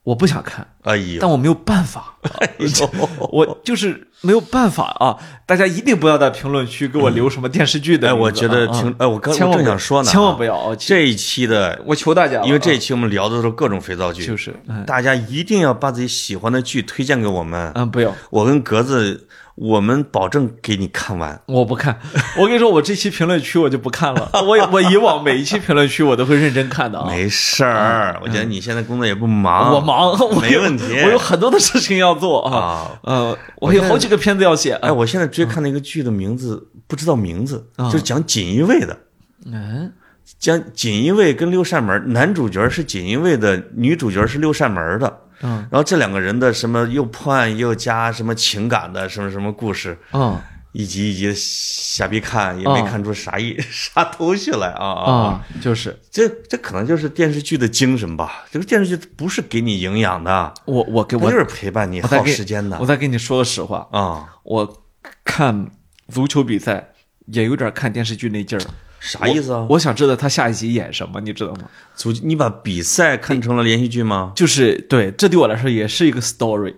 [0.02, 2.14] 我不想看，哎呦，但我没有办法，
[3.30, 5.16] 我就是没有办法啊！
[5.44, 8.72] 大家一定不要在评论区给我留什么电视剧的哎，我觉得啊。
[8.80, 10.76] 挺，哎，我刚正想说呢啊，千万不要啊！
[10.78, 14.84] 这一期的，我求大家，因为这一啊期我们聊的都是各种肥皂剧，就是嗯。
[14.86, 21.40] 大家一定要把自己喜欢的剧推荐给我们，嗯，不要，我跟格子，我们保证给你看完。
[21.46, 21.98] 我不看。
[22.38, 24.30] 我跟你说，我这期评论区我就不看了。
[24.44, 27.06] 我我以往每一期评论区我都会认真看的啊。
[27.08, 32.56] 没事儿，我觉得你现在工作也不忙，我忙， 我没问题我有很多的事情要做啊。
[32.56, 33.00] 啊。
[33.02, 34.74] 呃，我有好几个片子要写。
[34.74, 38.98] 哎，我现在追看那个剧的名字不知道名字，啊就是讲锦衣卫的，
[39.46, 39.90] 嗯，
[40.38, 45.20] 讲锦衣卫跟六扇门，男主角是锦衣卫的，女主角是六扇门的。
[45.42, 50.40] 嗯然后这两个人的什么又破案又加什么情感的什么什么故事，嗯
[50.72, 55.12] 一集一集瞎逼看，也没啊看出啥意 啥头绪来啊啊！
[55.24, 58.44] 啊，就是这这可能就是电视剧的精神吧。
[58.50, 64.36] 这个电视剧不是给你营养的，我我给我就是陪伴你耗时间的我再跟你说个实话，啊。
[64.42, 64.82] 我
[65.24, 65.70] 看
[66.08, 66.90] 足球比赛
[67.26, 68.62] 也有点看电视剧那劲儿。
[69.00, 69.66] 啥意思啊？
[69.70, 71.62] 我想知道他下一集演什么，你知道吗？
[71.94, 74.32] 足你把比赛看成了连续剧吗？
[74.34, 76.74] 就是对，这对我来说也是一个 story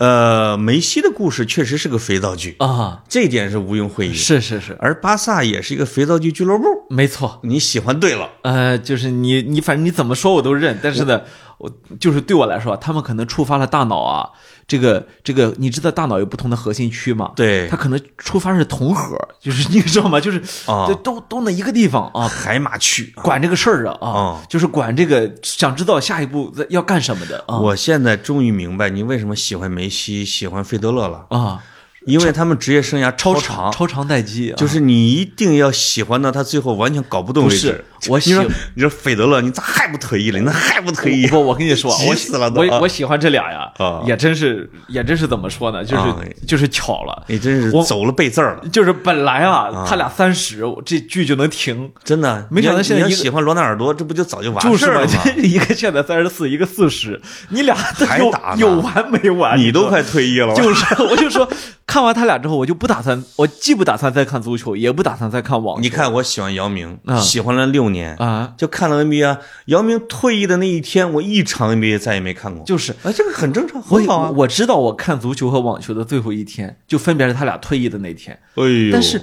[0.00, 4.14] 呃，梅西的故事确实是个肥皂剧，啊，这一点是毋庸讳言。
[4.14, 7.40] 是是是，而巴萨也是一个肥皂剧俱乐部，没错。
[7.42, 8.30] 你喜欢对了。
[8.42, 11.22] 呃，就是你你反正你怎么说我都认，但是呢，
[11.58, 14.30] 我就是对我来说，他们可能触发了大脑啊，
[14.66, 17.32] 这个这个，你知道大脑有不同的核心区吗？
[17.34, 20.18] 对它可能触发是同核，就是你知道吗？
[20.22, 20.40] 就是
[20.70, 31.26] 啊对都都那一个地方啊，海马区，管这个事儿的啊啊，就是管这个想知道下一步要干什么的啊我现在终于明白你为什么喜欢梅西，喜欢费德勒了。
[31.30, 31.62] 啊，
[32.08, 37.84] 因为他们职业生涯超长，超长待机，就是你一定要喜欢到他最后完全搞不动为止。
[38.08, 38.32] 我喜
[38.74, 40.40] 你说费德勒，你咋还不退役了？
[40.40, 41.26] 那还不退役？
[41.26, 43.72] 不，我跟你说，我死了我我喜欢这俩呀，
[44.06, 45.84] 也真是也真是怎么说呢？
[45.84, 48.68] 就是就是巧了，你真是走了背字儿了。
[48.68, 52.46] 就是本来啊，他俩三十，这剧就能停，真的。
[52.50, 55.24] 没想到现在你喜欢罗纳尔多，这不就早就完事儿了吗？
[55.42, 59.58] 一个现在三十四，一个四十，你俩还打有完没完？
[59.58, 60.54] 你都快退役了。
[60.56, 61.48] 就是，我就说
[61.84, 65.82] 看完他俩之后，我就不打算，我既不打算再看足球，也不打算再看网球。
[65.82, 68.66] 你看，我喜欢姚明，喜欢了六年啊，就。
[68.78, 72.64] 看了 NBA，姚明退役的那一天，我一场 NBA 再也没看过。
[72.64, 74.30] 就是，哎，这个很正常，很好啊。
[74.36, 78.38] 我知道，我看足球和网球的最后一天，就分别是他俩退役的那天。
[78.54, 78.90] 哎呦！
[78.92, 79.20] 但是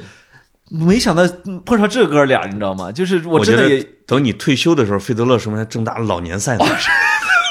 [0.69, 1.23] 没想到
[1.63, 2.91] 碰上这哥俩，你知道吗？
[2.91, 6.65] 就是我真的也等你退休的时候，费德勒什么还正打老年赛呢。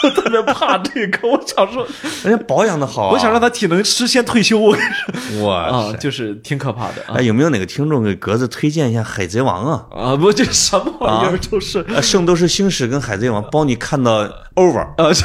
[0.05, 1.87] 我特别怕这个，我想说，
[2.23, 4.59] 人家保养的好，我想让他体能实现退休。
[4.59, 7.03] 我跟你说，哇，啊，就是挺可怕的。
[7.09, 9.87] 哎，有没有哪个听众给格子推荐一下《海贼王》啊？
[9.91, 11.39] 啊，不，这什么玩意儿？
[11.39, 14.25] 就是《圣斗士星矢》跟《海贼王》，帮你看到
[14.57, 14.81] over。
[14.81, 14.95] 啊，《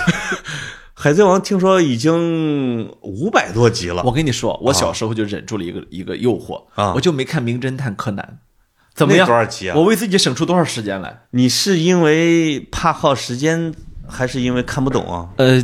[0.93, 4.03] 海贼王》听说已经五百多集了。
[4.05, 8.25] 我跟你说，我小时候就忍住了一个一个诱惑啊，我就没看《名侦探柯南》。
[8.95, 9.25] 怎么样？
[9.25, 9.75] 多少集啊？
[9.77, 11.21] 我为自己省出多少时间来？
[11.31, 13.73] 你是因为怕耗时间？
[14.09, 15.29] 还是因为看不懂啊？
[15.37, 15.63] 呃，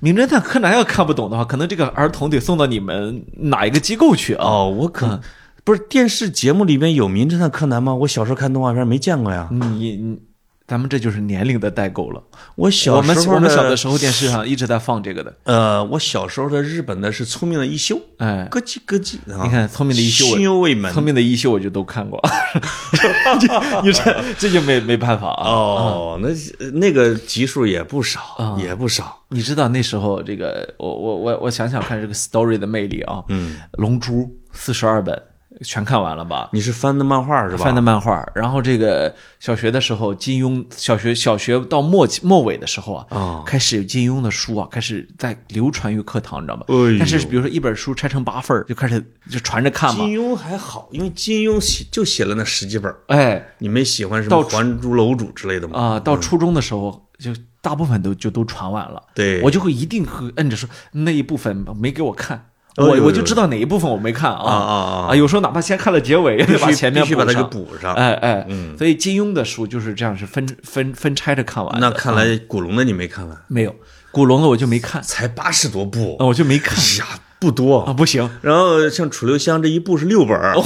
[0.00, 4.44] 名侦探柯南要看不懂的话，可能这个儿童得送到你们哪一个机构去啊？
[4.44, 5.20] 哦，我可
[5.64, 7.94] 不是电视节目里面有名侦探柯南吗？
[7.94, 9.48] 我小时候看动画片没见过呀。
[9.50, 10.29] 你你。
[10.70, 12.22] 咱们这就是年龄的代沟了。
[12.54, 15.34] 我小时候，我们小的时候电视上一直在放这个的。
[15.42, 19.16] 呃，我小时候的日本的是聪明的一休，哎，咯叽咯叽。
[19.26, 20.92] 你看聪明的一休，心忧未泯。
[20.92, 22.22] 聪明的一休我就都看过。
[23.82, 25.50] 你这这就没没办法啊。
[25.50, 26.28] 哦，那
[26.70, 29.18] 那个集数也不少，也不少。
[29.30, 33.24] 你知道那时候这个，我我我我想想看这个 story 的魅力啊。
[33.28, 35.20] 嗯，龙珠四十二本。
[35.62, 36.48] 全看完了吧？
[36.52, 37.64] 你是翻的漫画是吧？
[37.64, 46.64] 翻的漫画，然后这个小学的时候，金庸小学小学到末末尾的时候啊，开始有金庸的书啊，开始在流传于课堂，你知道吗？
[46.98, 50.04] 但是比如说一本书拆成八份就开始就传着看嘛。
[50.04, 55.78] 金庸还好，因为金庸写就写了那十几本哎，你们喜欢什么《还珠楼主》之类的吗？
[55.78, 59.02] 啊，到初中的时候就大部分都就都传完了。
[59.14, 62.46] 对，我就会一定会摁着说那一部分没给我看。
[62.76, 65.14] 我我就知道哪一部分我没看啊啊啊！
[65.14, 67.92] 有时候哪怕先看了结尾，得把前面必须把它给补上。
[67.94, 71.80] 哎哎，嗯，所以金庸的书就是这样，是分分分拆着看完。
[71.80, 73.36] 那看来古龙的你没看完？
[73.48, 73.74] 没有，
[74.12, 76.76] 古龙的我就没看，才八十多部，我就没看。
[76.98, 77.06] 呀，
[77.40, 78.30] 不多啊，不行。
[78.40, 80.54] 然后像楚留香这一部是六本儿。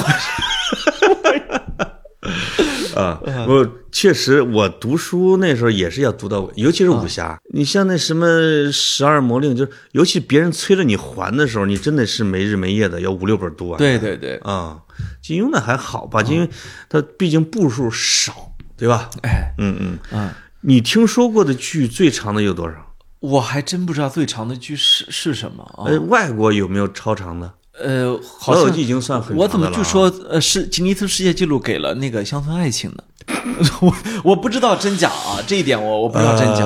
[2.94, 7.38] 啊，我确实，我读书那时候也是要读到，尤其是武侠。
[7.52, 8.26] 你像那什么
[8.72, 13.78] 十二魔令，就是尤其别人催着你还的时候，你真的是没日没夜的要五六本读完。
[13.78, 14.80] 对对对，啊，
[15.22, 16.22] 金庸的还好吧？
[16.22, 16.50] 金庸
[16.88, 19.10] 他毕竟部数少，对吧？
[19.22, 20.30] 哎，嗯嗯嗯，
[20.60, 22.94] 你听说过的剧最长的有多少？
[23.20, 25.84] 我还真不知道最长的剧是是什么。
[25.86, 27.54] 呃，外国有没有超长的？
[27.84, 33.04] 呃，老友记已经算很我怎么就说呃是吉尼斯世界纪录给了那个乡村爱情呢？
[33.80, 36.64] 我我不知道真假啊，这一点我我不知道真假。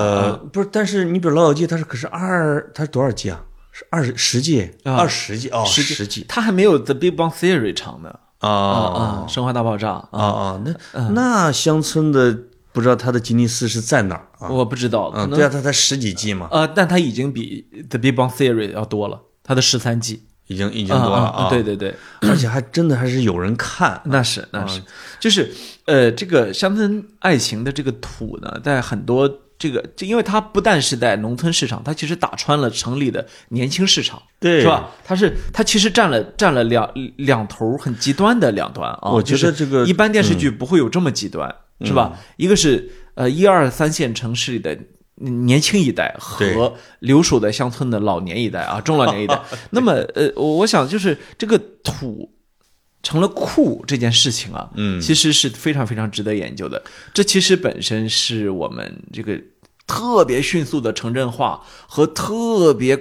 [0.52, 3.40] 不是，但是你比如老友记，它是可是二，它是多少季啊？
[3.70, 8.14] 是二十十季，二十季哦，十十季，它还没有 The Big Bang Theory 长呢。
[8.38, 9.26] 啊啊！
[9.28, 10.62] 生化大爆炸啊啊！
[10.64, 12.38] 那那乡村的
[12.72, 14.48] 不知道他的吉尼斯是在哪儿啊？
[14.48, 16.48] 我不知道，对啊，他才十几季嘛。
[16.52, 20.22] 呃，但他已经比 The Big Bang Theory 要多了，他的十三季。
[20.48, 21.48] 已经已经多了啊！
[21.48, 24.82] 对对对，而且还真的还是有人看，那是那是，
[25.20, 25.50] 就是
[25.84, 34.90] 呃，这个乡村爱情的这个土呢，在很多这个，就因为它不但是在农村市场，它其实打穿了城里的年轻市场，对，是吧？
[35.04, 39.10] 它是它其实占了占了两两头很极端的两端啊。
[39.10, 42.18] 我觉得这个一般电视剧不会有这么极端，是吧？
[42.36, 44.76] 一个是呃一二三线城市里的。
[45.20, 49.40] 年轻一代和留守在乡村的老年一代啊， 中老年一代。
[49.70, 52.32] 那么，呃，我想就是这个土
[53.02, 56.82] 成了库这件事情啊，嗯，其实是非常非常值得研究的。
[57.12, 59.40] 这其实本身是我们这个
[59.86, 62.96] 特别迅速的城镇化和特别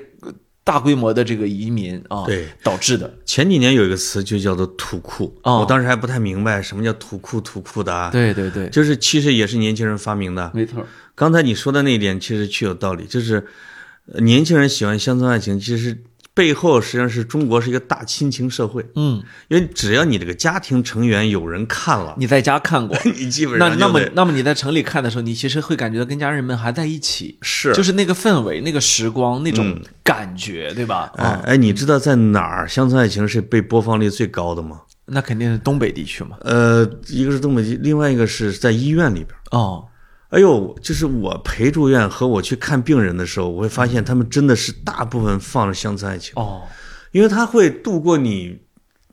[0.68, 3.12] 大规模的这个移民啊，对导致的。
[3.26, 8.10] 前几年有一个词就叫做土库啊，我当时还不太明白什么叫土库土库的啊。
[8.12, 10.86] 对对对，就是其实也是年轻人发明的，没错。
[11.16, 13.48] 刚才你说的那一点其实确有道理，就是
[14.20, 15.98] 年轻人喜欢乡村爱情，其实
[16.38, 31.12] 背后实际上是中国是一个大亲情社会，嗯，因为只要你这个家庭成员有人看了，你在家看过， 你基本那那么那么你在城里看的时候，你其实会感觉到跟家人们还在一起，是就是那个氛围、那个时光、那种感觉，对吧？
[31.18, 34.82] 啊，哎哎，你知道在哪儿《乡村爱情》是被播放率最高的吗？
[35.08, 36.38] 那肯定是东北地区嘛。
[36.42, 39.30] 呃，一个是东北地，另外一个是在医院里边。
[39.52, 39.84] 哦，
[40.30, 46.64] 哎呦，就是我陪住院和我去看病人的时候，我会发现他们真的是大部分放着《乡村爱情》，哦，
[47.12, 48.60] 因为他会度过你，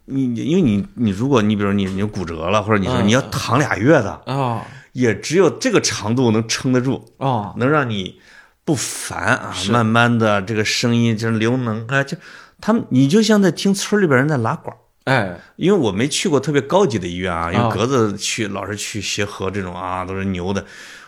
[0.07, 4.61] 你你因为你你如果你比如你你骨折了，或者你说嗯你要躺俩月的，哦，
[4.93, 8.19] 也只有这个长度能撑得住，哦，能让你
[8.65, 9.55] 不烦啊。
[9.71, 12.17] 慢慢的这个声音就是流能啊，就
[12.61, 14.81] 他们你就像在听村里边人在拉管儿。
[15.05, 20.65] 哎，因为我没去过特别高级的医院啊，因哦为格子去老是去协和这种啊，都是牛的。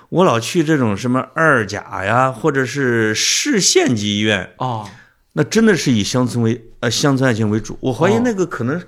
[0.09, 4.89] 我老去这种什么二甲呀，或者是市县级医院，哦，
[5.33, 7.77] 那真的是以乡村为呃乡村爱情为主。
[7.81, 8.81] 我怀疑哦那个可能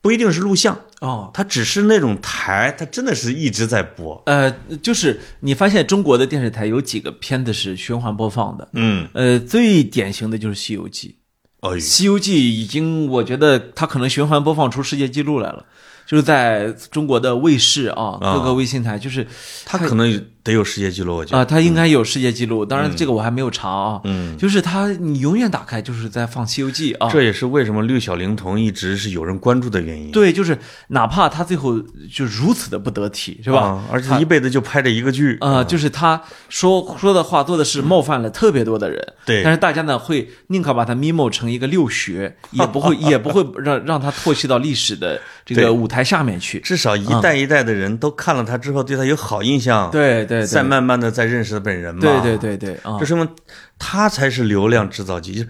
[0.00, 4.20] 不一定是录像，哦，它只是那种台，它真的是一直在播。
[4.26, 4.50] 呃，
[4.82, 11.08] 就是你发现中国的电视台有几个片子是循环播放的，嗯，呃，最典型的就是《西游记》。
[11.60, 15.64] 哦《西游记》已经，我觉得它可能循环播放出世界纪录来了，
[16.06, 19.26] 就是在中国的卫视啊，啊各个卫星台，就是
[19.64, 21.38] 它可能得有世界纪录，我觉得。
[21.38, 24.00] 啊，他应该有世界纪录，当然这个我还没有查啊。
[24.04, 27.10] 嗯，就是他，你永远打开就是在放《西游记》啊。
[27.12, 31.78] 这也是为什么六小龄童一直是有人关注的原因，对，就是哪怕他最后
[32.12, 33.60] 就如此的不得体，是吧？
[33.60, 46.60] 啊而且一辈子就拍这一个剧啊、就是他说说的话、做的事冒犯了特别多的人，对但是大家呢会宁可把他 memo 成一个六学，也不会 也不会让让他唾弃到历史的这个舞台下面去。
[46.60, 52.00] 至少一代一代的人都看了他之后，对他有好印象，对对再对，慢慢的再认识本人嘛。
[52.00, 53.28] 对对，对对啊这，说明
[53.78, 55.34] 他才是流量制造机。
[55.34, 55.48] 就是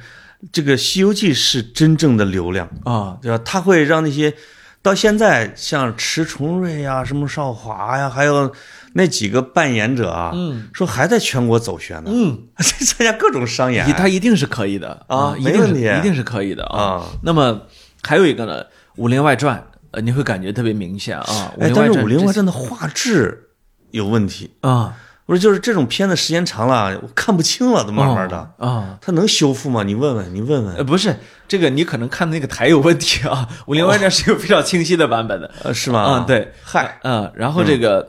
[0.52, 3.42] 这个《西游记》是真正的流量，啊，对吧？
[3.44, 4.32] 他会让那些
[4.80, 8.52] 到现在像迟重瑞呀、什么少华呀，还有
[8.92, 16.80] 那几个扮演者啊，嗯说还在全国走旋呢，嗯， 参加各种商演他一定是可以的啊一定是没问题一定是可以的啊。
[16.80, 17.06] 啊。
[17.24, 17.62] 那么
[18.02, 18.62] 还有一个呢，
[18.94, 19.58] 《武林外传》，
[19.90, 21.24] 呃，你会感觉特别明显啊，
[21.58, 23.47] 《但是《武林外传》的画质
[23.90, 24.50] 有问题。
[24.60, 24.94] 啊，
[25.26, 28.36] 我说就是这种片子时间长了，我看不清了，都慢慢的。
[28.58, 28.98] 啊。
[29.00, 29.82] 它能修复吗？
[29.82, 30.74] 你问问，你问问。
[30.76, 31.16] 呃，不是
[31.46, 35.50] 这个，你可能看的那个台有问题啊，《武林外传》是有非常清晰的版本的。
[35.62, 36.20] 呃，是吗？
[36.20, 38.04] 嗯，，对，嗨，嗯，然后这个，《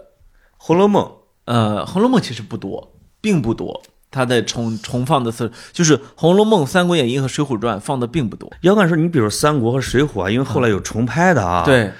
[0.58, 1.04] 红楼梦》
[1.46, 8.52] 呃，《红楼梦》其实不多，并不多，它的重重放的次，就是《红楼梦》《三国演义》和《水浒传》放的并不多。
[8.62, 11.92] 要敢说，你比如《三国》和《水浒》啊，因为后来有重拍的啊，，对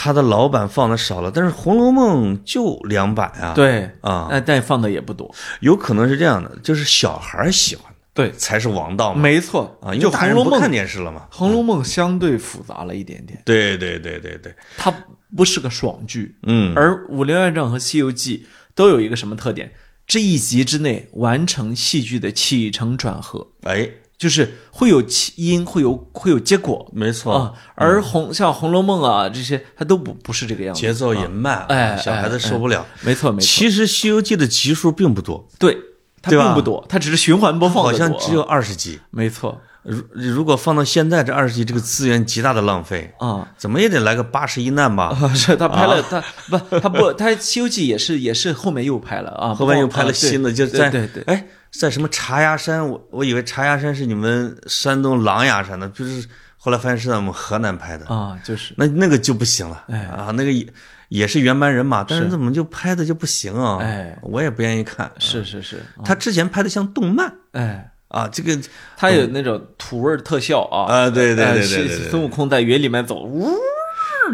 [0.00, 5.28] 它的老版放的少了，但是《红楼梦》就两版啊，，对，啊，但但放的也不多。
[5.58, 14.94] 有可能是这样的，就是小孩儿喜欢对，才是王道嘛，没错啊，因就《为大红楼梦人不看》，《电视了嘛，《红楼梦》相对复杂了一点点，对对对对对，它
[15.36, 18.46] 不是个爽剧，嗯，而《武林外传》和《西游记》
[18.76, 19.72] 都有一个什么特点？
[20.06, 26.90] 这一集之内完成戏剧的起承转合，哎，就是会有起因，会有会有结果。
[26.92, 27.54] 没错，啊。
[27.76, 32.84] 而红像《红楼梦》啊这些，它都不不是这个样子，节奏也慢，哎啊小孩子哎受不了。
[33.02, 35.78] 没错没错，其实《西游记》的集数并不多，对，
[36.20, 38.98] 它并不多，它只是循环播放好像只有二十集。
[39.10, 43.48] 没错如如果放到现在这二十集，这个资源极大的浪费，啊。
[43.56, 45.16] 怎么也得来个八十一难吧？
[45.18, 51.22] 啊，是他拍了，他不，他不， 他《西游记》也是也是后面又拍了啊，后面又拍了新的，就在对对。
[51.24, 56.28] 对，哎，在什么茶崖山，我我以为茶崖山是你们山东狼牙山的，就是
[56.58, 58.74] 后来发现是在我们河南拍的，啊，就是。
[58.76, 60.00] 那那个就不行了，哎。
[60.00, 60.66] 啊，那个也
[61.08, 62.30] 也是原班人马，但是是。
[62.30, 63.78] 怎么就拍的就不行啊？
[63.80, 64.18] 哎。
[64.22, 65.10] 我也不愿意看。
[65.18, 66.04] 是是是，啊。
[66.04, 67.32] 他之前拍的像动漫。
[67.52, 68.58] 哎，啊，这个
[68.96, 73.54] 它有那种土味特效啊啊对对哎对对对对孙悟空在云里面走，呜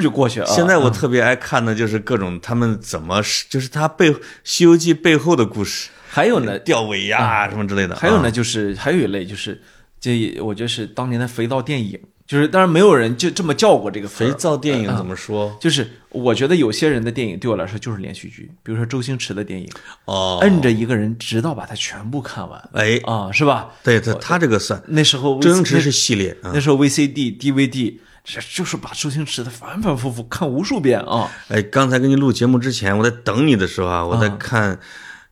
[0.00, 0.46] 就过去了。
[0.46, 4.10] 现在我啊特别爱看的就是各种他们怎么是，就是他背
[4.42, 7.94] 《西游记》背后的故事，还有呢，吊尾呀什么之类的。
[7.94, 9.60] 啊还有呢，就是还有一类就是，
[10.00, 15.56] 这我觉得是当年的肥皂电影，就是当然没有人就这么叫过这个肥皂电影啊怎么说？
[15.60, 19.68] 就是我觉得有些人的电影对我来说就是连续剧，比如说周星驰的电影，
[20.06, 22.70] 哦，摁着一个人直到把它全部看完。
[22.72, 23.70] 哎，啊，是吧？
[23.82, 26.60] 对他他这个算那时候周星驰是系列啊那。
[26.60, 31.30] 时候 VCD、DVD，这就是把周星驰的反反复复看无数遍啊。
[31.48, 34.80] 哎，刚才跟你录节目之前，我在等你的时候啊，我在看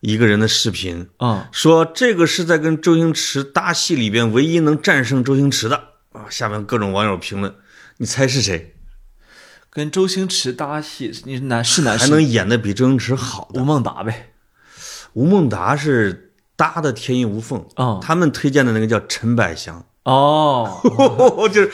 [0.00, 6.26] 一个人的视频，啊、说这个是在跟周星驰搭戏里边唯一能战胜周星驰的啊。
[6.30, 7.54] 下面各种网友评论，
[7.98, 8.76] 你猜是谁？
[9.70, 13.60] 跟周星驰搭戏，你是男是男还能演的比周星驰好的？
[13.62, 14.32] 吴孟达呗？
[15.14, 20.80] 吴孟达是搭的天衣无缝，啊、他们推荐的那个叫陈百祥，哦，
[21.52, 21.70] 就是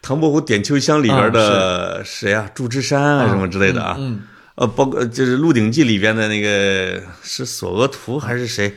[0.00, 2.48] 唐伯虎点秋香里边的谁啊？
[2.54, 3.96] 祝枝山啊，什么之类的啊。
[3.98, 4.22] 嗯，
[4.54, 8.76] 呃，包括就是《鹿鼎记》里边的那个是索额图还是谁？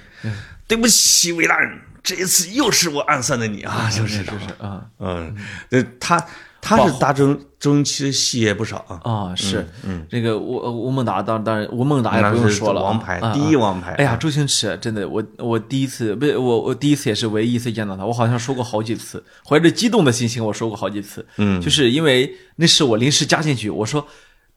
[0.68, 5.34] 对不起，韦大人，这一次又是我暗算的你啊，就是是是啊嗯，
[5.72, 6.24] 呃，他
[6.62, 9.00] 他是搭周周星驰的戏也不少啊。
[9.04, 10.56] 啊是，嗯，这个吴
[10.88, 13.94] 吴孟达当当然吴孟达也不用说了啊，王牌啊，第一王牌。
[13.94, 24.06] 哎呀，周星驰真的，我我第一次不是我我第一次也是唯一一次见到他，我好像说过好几次，怀着激动的心情我说过好几次，嗯就是因为那是我临时加进去，我说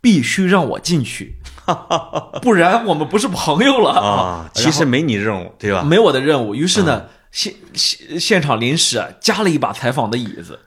[0.00, 1.36] 必须让我进去，
[2.42, 5.82] 不然我们不是朋友了啊， 其实没你任务，对吧？
[5.82, 6.54] 没我的任务。
[6.54, 7.04] 于是呢，
[7.36, 10.58] 现现现场临时啊加了一把采访的椅子。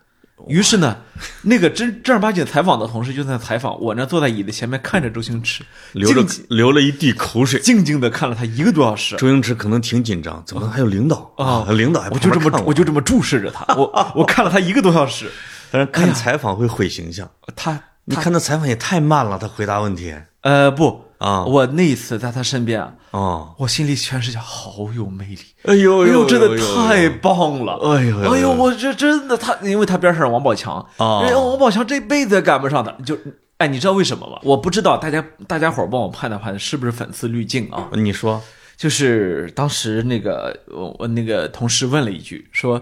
[0.48, 0.98] 于是呢，
[1.42, 7.60] 那个真正儿八经采访的同事就在采访我呢，坐在椅子前面看着周星驰，流了流了一地口水。
[7.60, 9.18] 静静的看了他一个多小时。
[9.18, 15.30] 周星驰可能挺紧张，怎么还有领导啊领导还我就这么我就这么注视着他，我 我看了他一个多小时，
[15.72, 17.30] 但是看采访会毁形象。
[17.56, 23.56] 他你看他采访也太慢了，他回答问题呃不啊我那一次在他身边啊，哦。
[23.60, 27.74] 我心里全是想好有魅力，哎呦哎呦，真的太棒了！
[27.94, 33.18] 哎呦呦哎呦，我这真的他，因为他边上是王宝强哦人家王宝强这辈子也赶不上他，就
[33.58, 34.40] 哎，你知道为什么吗？
[34.44, 37.90] 我不知道，大家大家伙儿帮我判断判断是不是粉丝滤镜啊？
[37.94, 38.42] 你说
[38.78, 42.82] 就是当时那个我我那个同事问了一句，说，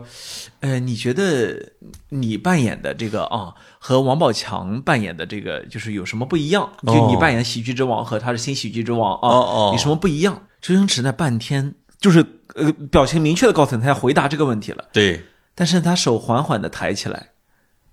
[0.60, 1.72] 呃，你觉得
[2.10, 3.52] 你扮演的这个啊
[3.88, 6.70] 和王宝强扮演的这个就是有什么不一样？
[6.86, 10.42] 就你扮演喜剧之王和他是新喜剧之王啊，有什么不一样？
[10.60, 12.20] 周星驰那半天就是
[12.56, 15.24] 呃表情明确的告诉你他要回答这个问题了，对，
[15.56, 17.30] 但是他手缓缓的抬起来，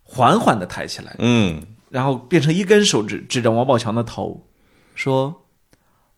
[0.03, 4.45] 缓缓的抬起来，嗯，然后变成一根手指指着王宝强的头，
[4.97, 5.42] 说：“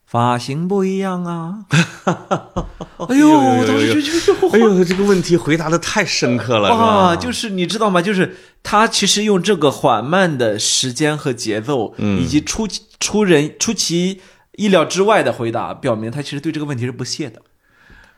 [0.07, 1.65] 发型不一样啊！”
[3.09, 6.71] 哎呦，我当时就就就 哎呦，这个问题回答的太深刻了？
[6.71, 8.01] 啊，就是你知道吗？
[8.01, 12.67] 就是他其实用这个缓慢的时间和节奏，嗯以及出
[12.99, 14.21] 出人出其
[14.53, 17.43] 意料之外的回答，表明他其实对这个问题是不屑的，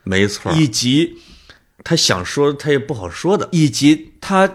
[0.05, 1.19] 没错，以及
[1.83, 4.49] 他想说他也不好说的，以及他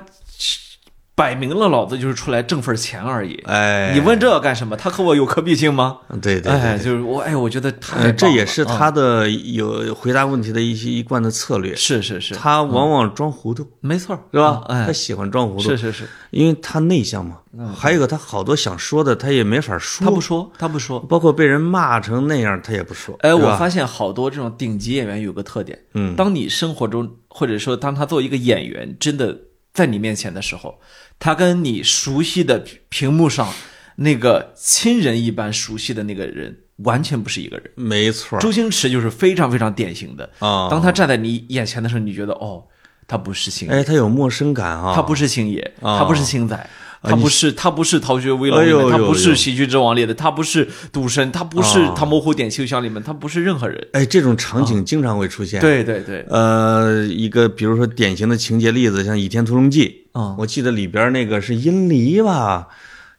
[1.16, 3.36] 摆明了老子就是出来挣份钱而已。
[3.46, 4.76] 哎，你问这个干什么？
[4.76, 6.00] 他和我有可比性吗？
[6.22, 14.64] 对对哎，对，就是我，哎，我觉得他呃，这也是啊他的有回答问题的一些一贯的策略，是是是，他往往装糊涂，没错，是吧？
[14.68, 17.38] 他喜欢装糊涂，是是是，因为他内向嘛。
[17.76, 21.00] 还有一个，他好多想说的，他也没法说，他不说，他不说。
[21.02, 23.16] 包括被人骂成那样，他也不说。
[23.20, 26.16] 哎，我发现好多这种顶级演员有个特点，嗯。
[26.16, 29.38] 当你生活中或者说当他作为一个演员真的
[29.72, 30.80] 在你面前的时候，
[31.24, 33.48] 他跟你熟悉的屏幕上
[33.96, 37.72] 那个亲人一般熟悉的那个人完全不是一个人。
[37.76, 40.68] 没错周星驰就是非常非常典型的，啊。
[40.70, 42.66] 当他站在你眼前的时候，你觉得哦，
[43.08, 46.70] 他不是星爷，哎，他有陌生感啊，他不是星爷，啊他不是星仔。
[47.04, 53.88] 他不是，他不是《逃学威龙》哎里面，他不是《喜剧之王》里的，他不是赌神，他不是啊《唐伯虎点秋香》里面，他不是任何人。
[53.92, 59.88] 哎，这种场景经常会出现。，对对对，呃，一个比如说典型的情节例子，像《倚天屠龙记》，
[60.20, 62.68] 嗯我记得里边那个是殷离吧，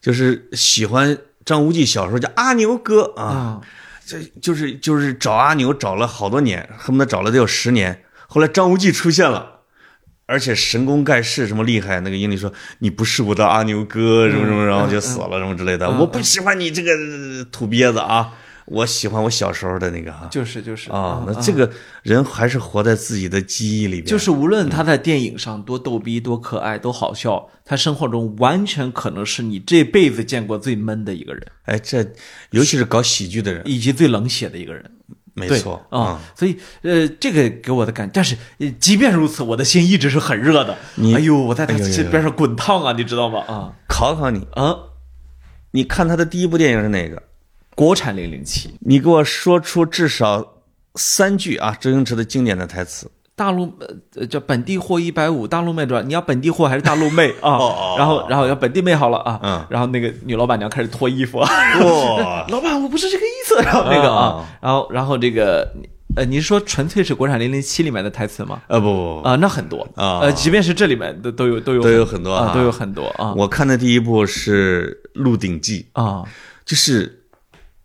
[0.01, 1.15] 就是喜欢
[1.45, 3.61] 张无忌，小时候叫阿牛哥啊，啊，
[4.05, 8.01] 这就是就是找阿牛找了好多年，恨不得找了得有十年。
[8.27, 9.54] 后来张无忌出现了，
[10.27, 11.99] 而且神功盖世，什么厉害？
[11.99, 15.87] 那个英里说：“你不是我的阿牛哥，什么什么，然后就死了，什么之类的。
[15.99, 16.91] 我不喜欢你这个
[17.51, 18.33] 土鳖子啊，
[18.65, 21.69] 我喜欢我小时候的那个啊。”就是就是啊，那这个
[22.01, 24.05] 人还是活在自己的记忆里边。
[24.05, 32.03] 就是无论他在电影上多逗逼、多可爱、多好笑，他生活中完全可能是你这辈子见过最闷的一个人，哎，这
[32.49, 34.89] 尤其是搞喜剧的人，以及最冷血的一个人。
[35.35, 40.77] 对没错啊，所以呃，这个给我的感，但是呃即便如此，我的心一直是很热的。
[40.95, 41.77] 你哎呦，我在他
[42.09, 43.43] 边上滚烫啊，你知道吗？
[43.47, 44.75] 啊考考你，啊，
[45.71, 47.21] 你看他的第一部电影是哪个？
[47.75, 50.61] 国产零零七，你给我说出至少
[50.95, 53.11] 三句啊，周星驰的经典的台词。
[53.35, 56.01] 大陆呃呃叫本地货一百五，大陆妹多少？
[56.03, 57.29] 你要本地货还是大陆妹？
[57.41, 57.51] 啊？
[57.51, 59.65] 哦然后然后要本地妹好了啊，嗯。
[59.69, 65.69] 然后那个女老板娘开始脱衣服， 哇，老板我不是这个意思，然后那个啊啊，然后然后这个
[66.15, 68.61] 呃，你是说纯粹是国产零零七里面的台词吗？
[68.67, 69.81] 呃，不不不，啊，那很多。
[69.95, 72.53] 啊呃，即便是这里面都都有都有都有很多啊，啊。
[72.53, 73.33] 都有很多啊。
[73.35, 76.23] 我看的第一部是《鹿鼎记啊》，
[76.63, 77.23] 就是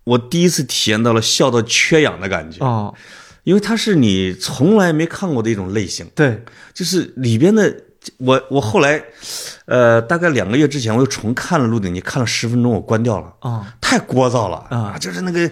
[0.05, 2.93] 我第一次体验到了笑到缺氧的感觉，啊，
[3.45, 6.07] 因为它是你从来没看过的一种类型。
[6.15, 6.43] 对，
[6.75, 7.75] 就是里边的
[8.19, 9.03] 我我后来，
[9.67, 13.75] 呃，大概两个月之前我又重看了《鹿鼎记》，看了十分钟，我关掉了，啊。
[13.81, 14.97] 太聒噪了啊。
[14.99, 15.51] 就是那个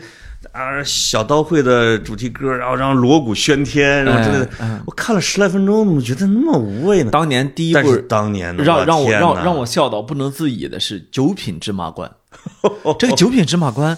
[0.52, 4.50] 啊小刀会的主题歌，然后让锣鼓喧天，然后之类的。
[4.60, 4.80] 嗯。
[4.86, 7.10] 我看了十来分钟，怎么觉得那么无味呢？
[7.10, 12.10] 当年第一部当年让让我让让我笑到不能自已的是《九品芝麻官》，
[12.98, 13.94] 这个《九品芝麻官》，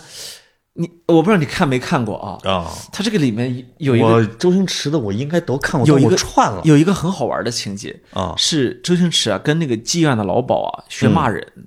[0.75, 2.39] 你我不知道你看没看过啊？
[2.51, 11.47] 啊，它这个里面有一个周星驰的我应该都看过，有一个串了有一个很好玩的情节啊是周星驰啊跟那个妓院的老鸨啊学骂人。
[11.57, 11.63] 哎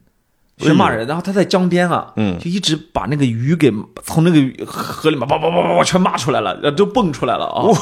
[0.60, 3.74] 学骂人，然后他在江边啊，嗯就一直把那个鱼给
[4.04, 7.64] 从那个河里面叭叭叭叭叭全骂出来了，呃都蹦出来了啊！
[7.64, 7.76] 我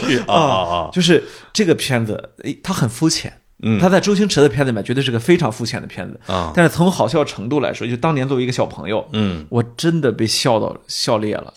[0.00, 0.88] 去 啊！
[0.92, 1.22] 就是
[1.52, 3.78] 这个片子，诶它很肤浅，嗯。
[3.78, 6.18] 他在周星驰的片子里面绝对是个非常肤浅的片子。
[6.32, 6.52] 啊。
[6.54, 11.52] 但是从好笑程度来说，就当年作为一个小朋友，嗯，我真的被笑到笑裂了。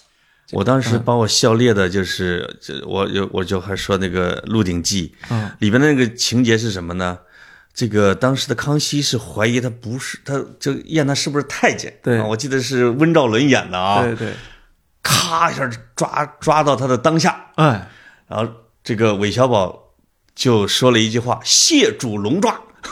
[0.52, 5.50] 我当时把我笑裂的就是，这我有我就还说那个《鹿鼎记》，嗯。
[5.60, 7.18] 里边的那个情节是什么呢？
[7.74, 11.94] 这个当时的康熙是怀疑他不是，他就验他是不是太监。
[12.04, 12.20] 对。
[12.20, 14.34] 啊我记得是温兆伦演的啊，对对，
[15.02, 17.88] 咔一下抓抓到他的当下，哎，
[18.28, 18.52] 然后
[18.84, 19.81] 这个韦小宝
[20.42, 22.60] 就说了一句话：“谢主龙抓。”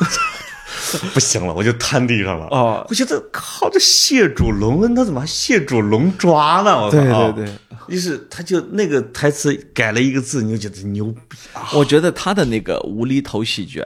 [1.16, 2.46] 不行了，我就瘫地上了。
[2.52, 6.80] 哦，我觉得靠，这谢主隆恩他怎么还谢主龙抓呢？
[6.80, 7.32] 我操！
[7.32, 7.54] 对对对，
[7.88, 11.70] 于是他就那个台词改了一个字，你就觉得牛逼啊！
[11.74, 13.84] 我觉得他的那个无厘头喜剧，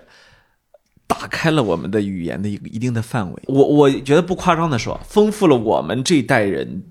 [1.07, 3.43] 打开了我们的语言的一个一定的范围。
[3.45, 6.83] 我我觉得不夸张的说，丰富了我们这一代人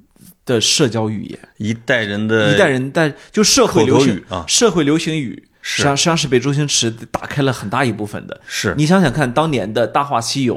[0.46, 1.38] 的社交语言。
[1.58, 8.38] 一代人的一代人但就社会流行语啊社会流行语，实际上实际上是被周星驰打开了很大一部分的。
[8.46, 10.56] 是你想想看，当年的《大话西游》，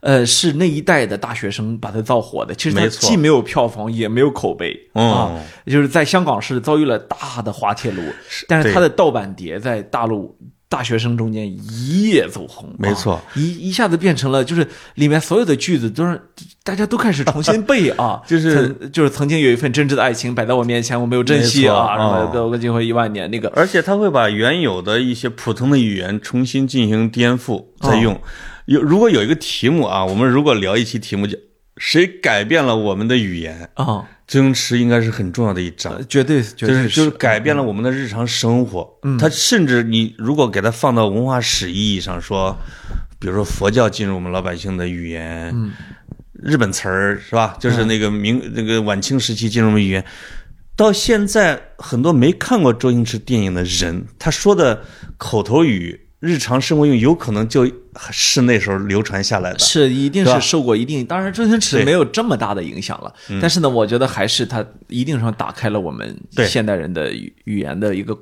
[0.00, 2.54] 呃，是那一代的大学生把它造火的。
[2.54, 5.32] 其实它既没有票房，也没有口碑、嗯啊，
[5.66, 8.02] 就是在香港是遭遇了大的滑铁卢，
[8.48, 10.38] 但是它的盗版碟在大陆。
[10.68, 13.14] 大学生中间一夜走红，没错。
[13.14, 16.20] 啊一一下子变成了，就是里面所有的句子都是
[16.64, 28.20] 大家都开始重新背 啊，就是就是曾经有一份真挚的爱情摆在我面前，我没有珍惜啊，什么我跟金辉一万年那个，而且他会把原有的一些普通的语言重新进行颠覆哦再用。
[28.66, 31.38] 有如果有一个题目啊，我们如果聊一期题目叫
[31.78, 33.70] “谁改变了我们的语言？
[33.74, 35.96] 啊，”，周星驰应该是很重要的一章。
[36.08, 38.98] 绝对绝对就是就是改变了我们的日常生活。
[39.02, 42.56] 嗯，他甚至你如果给他放到文化史意义上说，
[43.18, 45.72] 比如说佛教进入我们老百姓的语言，嗯，
[46.32, 47.56] 日本词儿是吧？
[47.60, 50.04] 就是那个明那个晚清时期进入我们语言，
[50.74, 54.82] 到现在很多没看过周星驰电影的人，他说的
[55.16, 56.00] 口头语。
[56.20, 57.70] 日常生活用有可能就
[58.10, 68.16] 是那时候流传下来的，是一定是受过一定，当然周星驰没有这么大的影响了，但是呢，我觉得还是他一定上打开了我们现代人的语语言的一个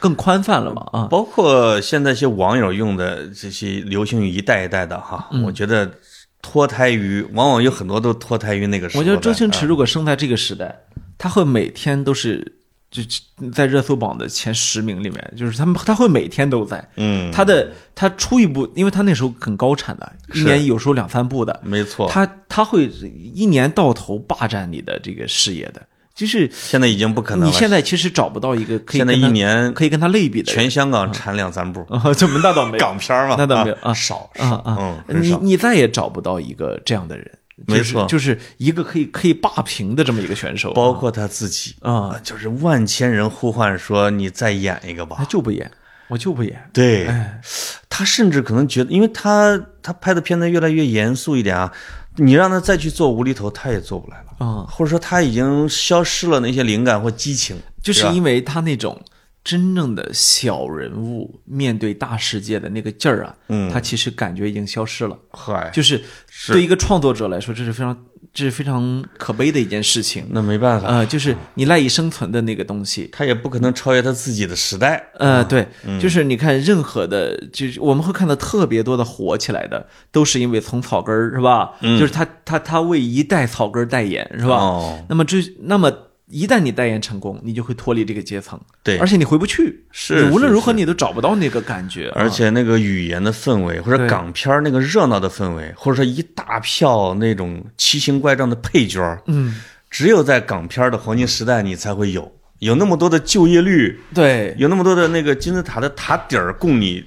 [0.00, 5.42] 更宽泛了嘛啊，包括现在一些网友用的这些流行语一代一代的哈，嗯。
[5.42, 5.92] 我觉得
[6.40, 9.02] 脱胎于往往有很多都脱胎于那个时候。
[9.02, 10.74] 我觉得周星驰啊如果生在这个时代，
[11.18, 12.60] 他会每天都是
[12.94, 13.02] 就
[13.50, 16.88] 在热搜榜的前十名里面，就是他们他会每天都在。
[16.94, 22.86] 嗯，他的他出一部，因为他那时候很高产的，一年有时候两三部的，没错，他他会
[23.34, 25.82] 一年到头霸占你的这个事业的。
[26.14, 27.46] 就是现在已经不可能了。
[27.46, 35.34] 你现在其实找不到一个可以现在一年可以跟他类比的全香港产两三部啊，这么那倒没 港片嘛，那倒没有啊少啊啊嗯，，你。
[35.42, 37.28] 你再也找不到一个这样的人，
[37.66, 38.06] 没错。
[38.06, 45.16] 就是就是一个可以可以霸屏的这么一个选手，包括他自己啊，就是万千人呼唤说你再演一个吧。
[45.18, 45.24] 他。
[45.24, 45.70] 就不演，
[46.08, 47.40] 我就不演，对，哎，
[47.88, 51.72] 他甚至可能觉得，因为他他拍的片子越来越严肃一点啊，
[52.16, 54.46] 你让他再去做无厘头，他也做不来了。
[54.46, 59.00] 啊，或者说他已经消失了那些灵感或激情，就是因为他那种
[59.44, 65.16] 真正的小人物面对大世界的那个劲儿啊，嗯他其实感觉已经消失了。
[65.30, 66.02] 嗨，就是
[66.48, 67.94] 对一个创作者来说，这是非常
[68.32, 70.26] 这是非常可悲的一件事情。
[70.30, 73.10] 那没办法，呃，就是你赖以生存的那个东西。
[73.12, 75.10] 他也不可能超越他自己的时代。
[75.18, 75.68] 呃，对，
[76.00, 81.72] 就是你看，任何的，就是我们会看到特别多的火起来的，都是因为从草根儿是吧？
[81.82, 84.56] 就是他他他为一代草根儿代言是吧？
[84.56, 85.92] 哦那么这那么
[86.34, 88.98] 一旦你代言成功，你就会脱离这个阶层，对。
[88.98, 99.54] 而且你回不去，是你无论如何你都找不到那个感觉，而且那个语言的氛围，或者港片儿那个热闹的氛围，或者说一大票那种奇形怪状的配角，嗯，
[99.88, 107.04] 只有在港片儿的黄金时代你才会有，有那么多的就业率，对，有那么多的那个金字塔的塔底儿供你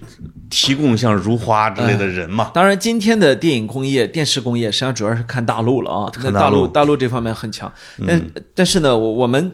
[0.49, 2.51] 提供像如花之类的人嘛。
[2.53, 6.11] 当然，今天的电影工业、电视工业，实际上主要是看大陆了啊。
[6.17, 7.71] 那大看大陆嗯大陆这方面很强，
[8.05, 8.21] 但
[8.53, 9.51] 但是呢，我我们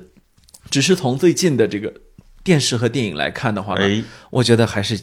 [0.70, 1.94] 只是从最近的这个
[2.44, 4.98] 电视和电影来看的话呢，哎，我觉得还是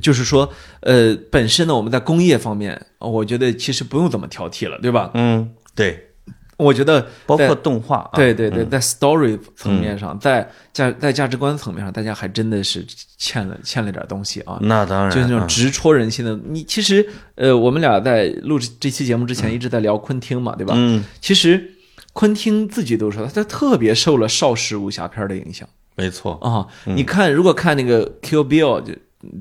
[0.00, 0.48] 就是说，
[0.80, 5.10] 呃，本身呢，我们在工业方面，呃我觉得其实不用怎么挑剔了，对吧？
[5.14, 6.13] 嗯，对，
[6.56, 12.84] 我觉得包括动画啊，对对对，在 story 层面上，在价在价值观层面上，大家还真的是
[13.18, 14.58] 欠了欠了点东西啊。
[14.62, 16.38] 那当然，就是那种嗯直戳人心的。
[16.44, 20.74] 你其实，呃，我们俩在录这这期节目之前一直在聊昆汀嘛，对吧？
[20.76, 21.72] 嗯，其实
[22.12, 26.66] 昆汀自己都说，他特别受了邵氏武侠片的影响没错啊。
[26.86, 28.92] 嗯你看，如果看那个 Kill Bill 就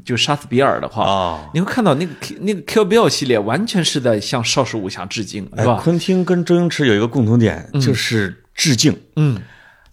[0.05, 1.49] 就杀死比尔的话，啊。
[1.53, 2.11] 你会看到那个
[2.41, 5.79] 那个 Kill Bill 系列完全是在向邵氏武侠致敬，哎是，吧？
[5.81, 9.41] 昆汀跟周星驰有一个共同点，就是致敬，嗯，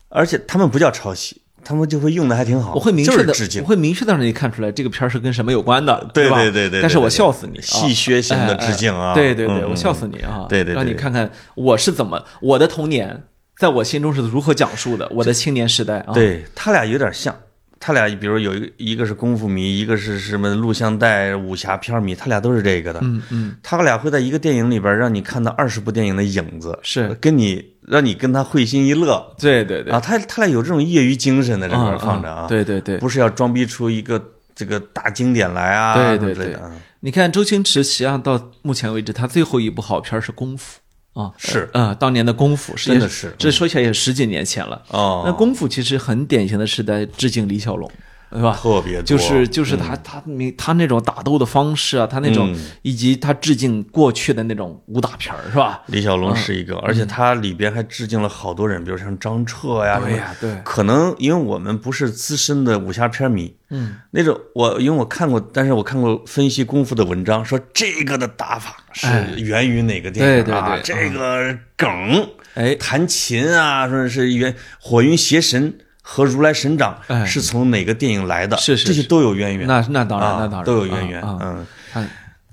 [0.08, 2.74] 而且他们不叫抄袭，他们就会用的还挺好。
[2.74, 6.36] 我会明确的致敬我，会明确的让你看出来这个片儿是跟什么有关的，对吧？
[6.36, 10.46] 对对对但是我对对笑死你，啊戏谑性的致敬啊对对对，嗯我笑死你啊！
[10.48, 13.24] 对对对让你看看我是怎么我的童年
[13.58, 16.12] 在我心中是如何讲述的，我的青年时代啊。
[16.14, 17.34] 对他俩有点像。
[17.82, 23.00] 他俩比如有一个一个是功夫迷，一个是什么录像带武侠片迷，他俩都是这个的。
[23.02, 27.16] 嗯嗯，他俩会在一个电影里边让你看到二十部电影的影子，是。
[27.22, 29.34] 跟你让你跟他会心一乐。
[29.38, 29.98] 对对对，啊。
[29.98, 34.22] 他他俩有这种业余精神在这块放着啊，对对对，不是要装逼出一个
[34.54, 36.54] 这个大经典来啊，对对对。
[37.00, 40.78] 你看周星驰，实际上到目前为止，他最后一部好片是《功夫》
[41.12, 41.68] 啊，是。
[41.72, 44.82] 啊，当年的《功夫》是真的是这说起来也十几年前了。
[44.88, 47.90] 哦，那《功夫》其实很典型的是在致敬李小龙，
[48.30, 48.56] 对吧？
[48.60, 49.02] 特别多。
[49.02, 52.60] 就是就是他他明他那种打斗的方式啊，他那种嗯。
[52.82, 55.82] 以及他致敬过去的那种武打片儿，是吧？
[55.86, 69.34] 李小龙是一个，而且他里边还致敬了好多人，比如像张彻呀，什么对呀，对，可能因为我们不是资深的武侠片迷，嗯，那种我因为我看过，但是我看过分析功夫的文章，说这个的打法是哎。
[69.36, 70.78] 源于哪个电影对对啊？
[70.82, 70.82] 对。
[70.82, 75.78] 这个梗，哎，弹琴啊，说是源火云邪神
[76.12, 78.56] 和如来神掌哎是从哪个电影来的？
[78.56, 79.64] 是是是这些都有渊源。
[79.68, 81.22] 那那当然，啊那当然都有渊源。
[81.22, 81.64] 嗯，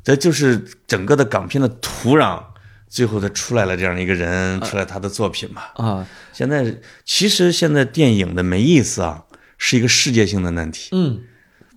[0.03, 2.39] 这就是整个的港片的土壤，
[2.87, 5.63] 最后他出来了这样一个人，出来他的作品嘛。
[5.73, 6.71] 啊，现在
[7.03, 9.23] 其实现在电影的没意思啊，
[9.57, 11.19] 是一个世界性的难题，嗯，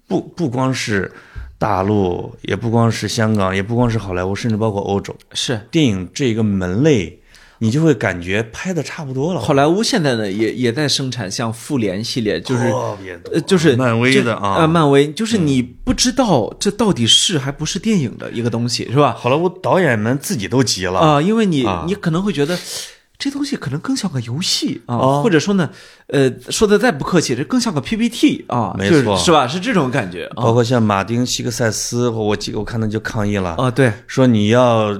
[0.07, 1.11] 不不光是
[1.57, 5.59] 大陆，也不光是香港，也不光是好莱坞，甚至包括欧洲，是。
[5.71, 7.20] 电影这个门类，
[7.61, 9.41] 你就会感觉拍的差不多了。
[9.41, 19.17] 好莱坞现在呢，也也在生产像复联系列，就是特别多呃，就是漫威的啊，呃，漫威就是你不知道这到底是还不是电影的一个东西，是吧？
[19.17, 20.99] 好莱坞导演们自己都急了。
[20.99, 22.59] 啊，因为你啊你可能会觉得。
[23.23, 25.69] 这东西可能更像个游戏啊，哦或者说呢，
[26.07, 29.47] 呃，说的再不客气，这更像个 PPT 啊，没错就是是吧？
[29.47, 34.99] 是这种感觉啊包括像马丁·西克塞斯，我记我看他就抗议了，啊，对说你要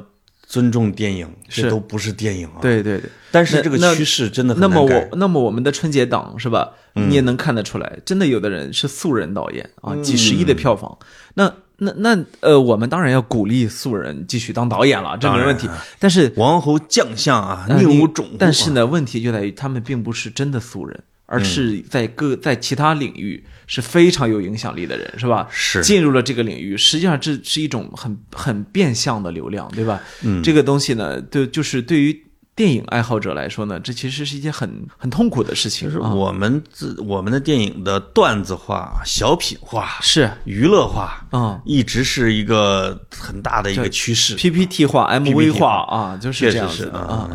[0.51, 3.09] 尊重电影，这都不是电影啊。，对对对。
[3.31, 6.73] 但是这个趋势真的很那么我那么我们的春节档是吧？
[6.95, 10.99] 你也能看得出来，真的有的人是素人导演啊，几十亿的票房。
[11.35, 15.69] 那那那呃，我们当然要鼓励素人继续当导演了，这没问题。
[16.01, 18.37] 但是王侯将相啊，宁无种乎啊？
[18.41, 25.47] 但是呢，问题就在于他们并不是真的素人，而是在各在其他领域是非常有影响力的人，是吧？
[25.49, 30.01] 是进入了这个领域，实际上这是一种很很变相的流量，对吧？
[30.23, 32.25] 嗯，这个东西呢，对，就是对于
[32.57, 34.69] 电影爱好者来说呢，这其实是一件很
[34.99, 35.89] 很痛苦的事情。
[35.89, 44.35] 是我们自我们的电影的段子化、小品化、是娱乐化，嗯一直是一个很大的一个趋势。
[44.35, 47.31] PPT 化、MV 化啊，就是这样子啊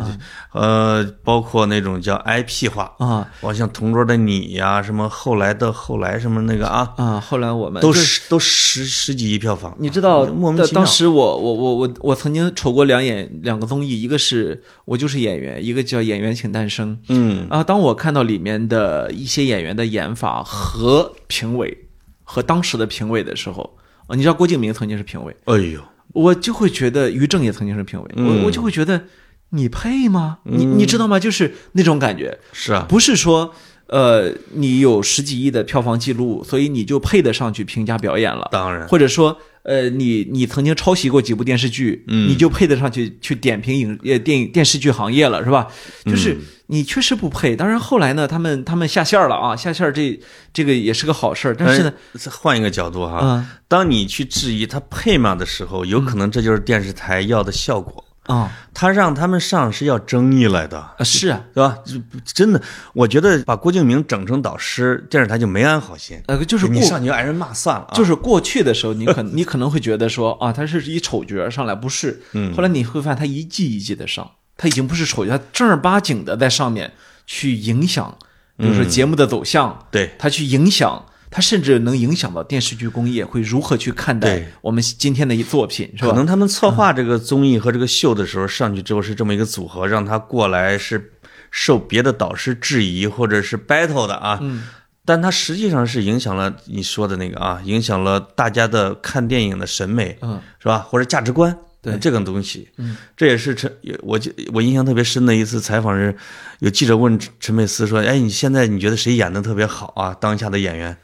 [0.56, 7.20] 呃，包括那种叫 IP 化，啊我像同桌的你呀，什么后来的后来什么那个啊，啊！
[7.20, 10.82] 后来我们都就是都十十几亿票房，你知道，莫名其妙。
[10.82, 16.96] 当时我我我我我曾经瞅过两演两个综艺，一个是我就是演员，一个叫《演员请诞生》。
[17.10, 21.78] 嗯，啊，当我看到里面的一些演员的演法和评委
[22.24, 23.78] 和当时的评委的时候，
[24.08, 25.82] 啊，你知道郭敬明曾经是评委，哎呦，
[26.14, 29.02] 我就会觉得于正也曾经是评委，嗯我我就会觉得
[29.50, 30.40] 你配吗？
[30.44, 31.20] 你你知道吗？
[31.20, 33.54] 就是那种感觉，是啊，不是说
[33.88, 38.50] 呃你有十几亿的票房记录，所以你就配得上去评价表演了。
[38.52, 45.68] 当然，或者说，呃，你你曾经抄袭过几部电视剧，嗯你就配得上去去点评影呃电影电视剧行业了，是吧？
[46.06, 46.38] 嗯就是
[46.68, 47.56] 你确实不配。
[47.56, 50.20] 当然后来呢，他们他们下线了啊，下线这
[50.52, 58.04] 这个也是个好事儿，但是呢，哎，换一个角度哈，嗯当你去质疑他配吗的时候，有可能这就是电视台要的效果。
[58.26, 61.78] 啊他让他们上是要争议来的，啊是啊，对吧？
[61.86, 62.62] 这真的，
[62.94, 66.22] 我觉得把郭敬明整成导师，电视台就没安好心。
[66.28, 72.22] 呃，就是过你上去就挨人骂算了啊，就是过去的时候，你可 你可能会觉得说啊，他是一丑角上来，不是。
[72.34, 76.92] 嗯后来你会发现他一季一季的上，他已经不是丑角，他正儿八经的在上面
[77.26, 78.18] 去影响，
[78.58, 86.10] 比如说节目的走向，对，他去影响它甚至能影响到电视剧工业会如何去看待我们今天的一作品，是吧？
[86.10, 91.12] 可能他们策划这个综艺和这个秀的时候，上去之后是这么一个组合，让他过来是
[91.52, 94.40] 受别的导师质疑或者是 battle 的啊。
[94.42, 94.64] 嗯。
[95.08, 100.80] 但它实际上是影响了你说的那个啊，影响了大家的看电影的审美，嗯，是吧？
[100.80, 106.18] 或者价值观，对这个东西，嗯，这也是陈，也我记我印象特别深的一次采访是，
[106.58, 110.18] 有记者问陈陈佩斯说：“哎，你现在你觉得谁演的特别好啊？
[110.20, 110.98] 当下的演员？”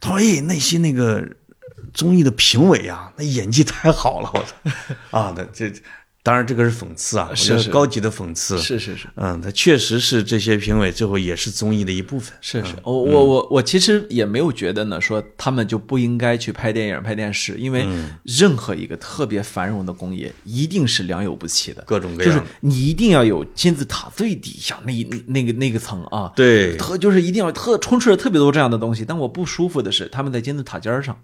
[0.00, 1.26] 他说：“哎，那些那个
[1.92, 4.54] 综艺的评委啊，那演技太好了，我操
[5.18, 5.34] 啊！
[5.36, 5.72] 那这
[6.28, 8.58] 当然这个是讽刺啊，是高级的讽刺。
[8.58, 9.08] 是是是。
[9.14, 12.36] 嗯，他确实是这些评委最后也是综艺的一部分。
[12.42, 17.88] 是是，我我我我其实也没有觉得呢，说他们就不应该去拍电影、拍电视，因为
[18.24, 29.02] 任何一个特别繁荣的工业，一定是良莠不齐的，各种各样就是你一定要有金字塔最底下那一那个那个层啊，对特就是一定要特充斥着特别多这样的东西。
[29.02, 31.18] 但我不舒服的是，他们在金字塔尖儿上，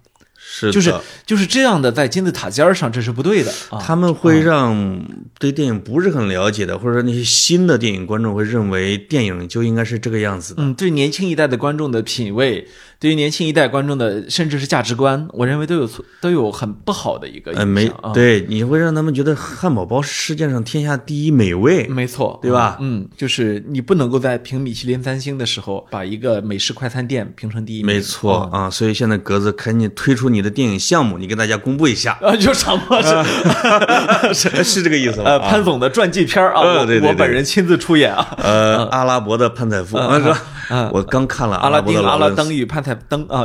[0.47, 0.95] 是就是
[1.27, 3.81] 就是这样的，在金字塔尖儿上，这是不对的啊。
[3.81, 5.03] 他们会让
[5.39, 10.63] 对电影不是很了解的，或者说那些新的电影观众会认为电影就应该是这个样子的。
[10.63, 12.69] 嗯，对年轻一代的观众的品味，
[13.05, 18.13] 对于年轻一代观众的甚至是价值观，我认为都有错都有很不好的一个影呃，响。
[18.15, 21.87] 对，你会让他们觉得汉堡包是世界上天下第一美味。
[21.89, 27.95] 没错，对吧嗯，就是你不能够在评米其林三星的时候，把一个美式快餐店评成第一名。
[27.95, 33.03] 没错啊，所以现在格子赶紧推出你的电影项目，你跟大家公布一下，啊，就什么
[34.33, 35.25] 是 是是这个意思吗？
[35.27, 38.35] 呃啊潘总的传记片儿啊，我呃对对对我本人亲自出演啊。
[38.39, 40.43] 呃，阿拉伯的潘采夫啊，是吧？
[40.93, 43.43] 我刚看了阿拉丁、阿拉登与潘采登啊，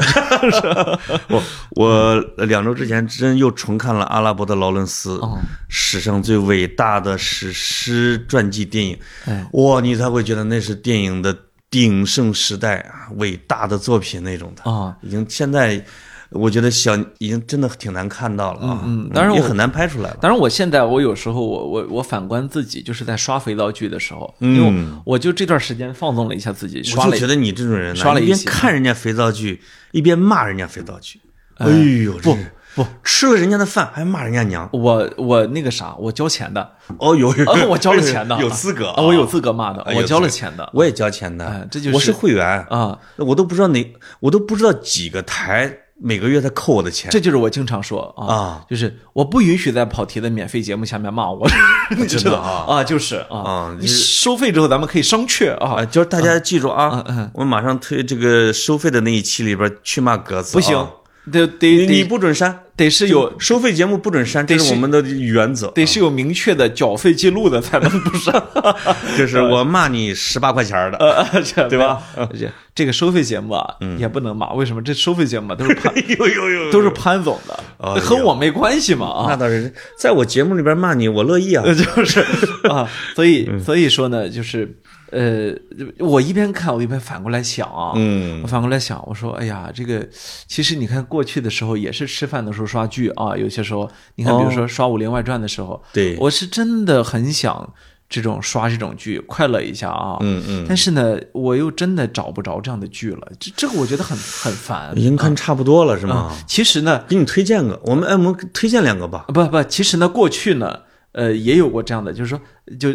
[1.30, 2.16] 我我
[2.46, 5.38] 两周之前真又重看了阿拉伯的劳伦斯，哦。
[5.68, 8.98] 史上最伟大的史诗传记电影。
[9.26, 9.48] 哎。
[9.54, 11.36] 哇，你才会觉得那是电影的
[11.70, 14.70] 鼎盛时代啊，伟大的作品那种的。
[14.70, 14.96] 啊。
[15.02, 15.84] 已经现在
[16.32, 20.18] 我觉得小已经真的挺难看到了啊，嗯当然我也很难拍出来了。
[20.22, 29.62] 当然，我现在我有时候我我我反观自己，就是在刷肥皂剧的时候，因为我我就这段时间放纵了一下自己，刷了嗯我就觉得你这种人呢，刷了一边看人家肥皂剧，
[29.92, 31.20] 一边骂人家肥皂剧。
[31.56, 32.38] 哎呦，不
[32.76, 34.70] 不，吃了人家的饭还骂人家娘。
[34.72, 40.70] 我我那个啥，我交钱的，哦，有有啊，我交了钱的， 有资格啊，我有资格骂的，啊我交了钱的。
[40.74, 42.48] 我也交钱的，哎这就是我是会员。
[42.70, 45.70] 啊，我都不知道哪，我都不知道几个台
[46.02, 47.12] 每个月在扣我的钱。
[47.12, 51.48] 这就是我经常说啊啊，就是我不允许在跑题的免费节目下面骂我，
[51.98, 52.38] 你知道？
[52.38, 52.66] 啊。
[52.76, 60.90] 啊，就是啊啊，你收费之后咱们可以商榷啊，啊，就是大家记住啊，啊我马上推这个收费的那一期里边去骂格子，不行啊，
[61.32, 65.68] 得得你不准删，得是有收费节目不准删，这是是我们的原则。
[65.72, 68.42] 得是有明确的缴费记录的才能不删，
[69.18, 71.28] 就是我骂你十八块钱的，
[71.70, 72.02] 对吧？
[72.32, 74.82] 这这个收费节目啊，也不能骂，为什么？
[74.82, 79.26] 这收费节目都是 潘有有有，都是潘总的，和我没关系嘛啊。
[79.28, 81.66] 那倒是，在我节目里边骂你，我乐意啊。
[81.68, 82.22] 就是
[82.70, 84.80] 啊，所以嗯所以说呢，就是
[85.12, 85.52] 呃，
[86.00, 90.08] 我一边看我一边反过来想啊，嗯我反过来想，我说，哎呀，这个
[90.48, 97.74] 其实你看过去的时候也是吃饭的时候刷剧啊，有些时候你看，比如说刷《武林外传》的时候，哦对我是真的很想
[98.08, 105.04] 这种刷这种剧快乐一下啊，嗯嗯，但是呢，我又真的找不着这样的剧了，这这个我觉得很很烦已。
[105.04, 109.26] 经看差不多了是吗啊？，其实呢，给你推荐个，我们哎，我们推荐两个吧。
[109.28, 110.80] 不不，其实呢，过去呢，
[111.12, 112.42] 呃，也有过这样的，就是说，
[112.80, 112.90] 就，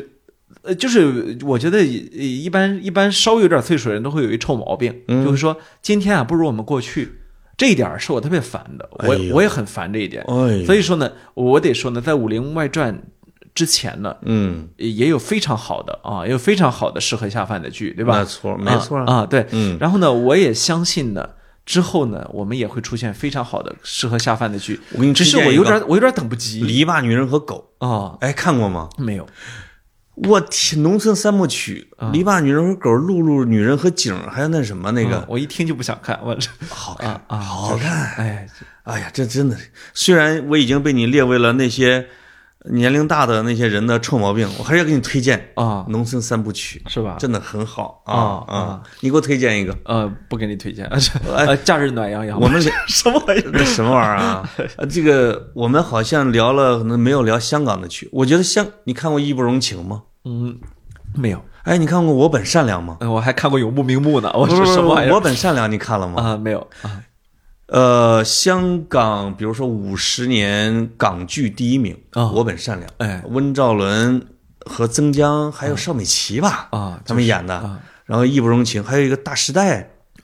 [0.63, 7.21] 呃，就是我觉得一一般一般稍微有点岁数的人都会有一臭毛病，嗯就是说今天啊不如我们过去，
[7.57, 12.95] 这一点儿是我特别烦的，我、哎我也很烦这一点，哎所以说呢，我得说呢，在《武林外传》
[13.55, 18.19] 之前呢，嗯，也有非常好的啊，也有非常好的适合下饭的剧，对吧？
[18.19, 21.29] 没错没错啊啊，对，嗯然后呢，我也相信呢。
[21.67, 24.79] 之后呢，我们也会出现非常好的适合下饭的剧。
[24.93, 28.19] 我给你只是我有点，我有点等不及篱笆女人和狗，啊。
[28.21, 28.91] 哎，看过吗？
[28.99, 29.27] 没有，
[30.15, 36.49] 我天，农村三部曲，篱笆女人和狗，露露女人和景，还有那什么那嗯个，我一听就不想看，我这。
[36.69, 38.13] 好看啊啊，好看。
[38.17, 38.47] 哎，
[38.85, 42.07] 哎呀，这真的是，虽然我已经被你列为了那些
[42.71, 47.17] 年龄大的那些人的臭毛病，我还是要给你推荐啊《农村三部曲》，是吧？
[47.19, 48.15] 真的很好啊
[48.49, 48.83] 啊啊！
[49.01, 50.87] 你给我推荐一个，呃，不给你推荐，
[51.37, 53.51] 呃， 假日暖洋洋，我们 什么玩意儿？
[53.53, 54.49] 那什么玩意儿啊？
[54.79, 58.09] 呃 这个我们好像聊了，可能没有聊香港的剧。
[58.13, 60.03] 我觉得香，你看过《义不容情》吗？
[60.25, 60.59] 嗯，
[61.15, 62.97] 没有，哎，你看过《我本善良》吗？
[63.01, 66.23] 呃我还看过《永不瞑目》呢，我是是什么玩意我本善良》你看了吗？
[66.23, 66.37] 啊？
[66.39, 67.03] 没有啊，
[67.67, 72.31] 呃，香港，比如说五十年港剧第一名，啊。
[72.31, 72.89] 我本善良》。
[72.99, 73.23] 哎。
[73.29, 74.27] 温兆伦
[74.67, 76.69] 和曾江还有邵美琪吧？
[76.71, 77.55] 啊他们演的。
[77.55, 77.81] 啊。
[78.05, 79.81] 然后《义不容情》，还有一个《大时代》，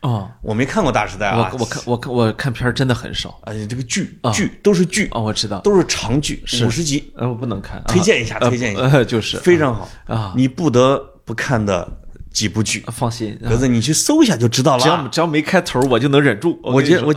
[0.06, 3.40] 哦，我没看过《大时代》啊，我我看我看我看片儿真的很少。
[3.44, 7.84] 而且这个剧剧都是剧，哦，我知道，都是长剧，五十集，呃，我不能看，啊。
[7.88, 9.38] 推荐一下，呃推荐一下，呃，就是。
[9.38, 9.88] 非常好。
[10.04, 11.90] 啊，你不得不看的
[12.32, 12.84] 几部剧。
[12.92, 15.08] 放心，啊格子，你去搜一下就知道了只要。
[15.08, 16.58] 只要没开头，我就能忍住。
[16.62, 17.12] 我觉我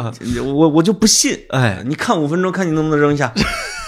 [0.53, 3.33] 我我就不信，哎，你看五分钟，看你能不能扔下。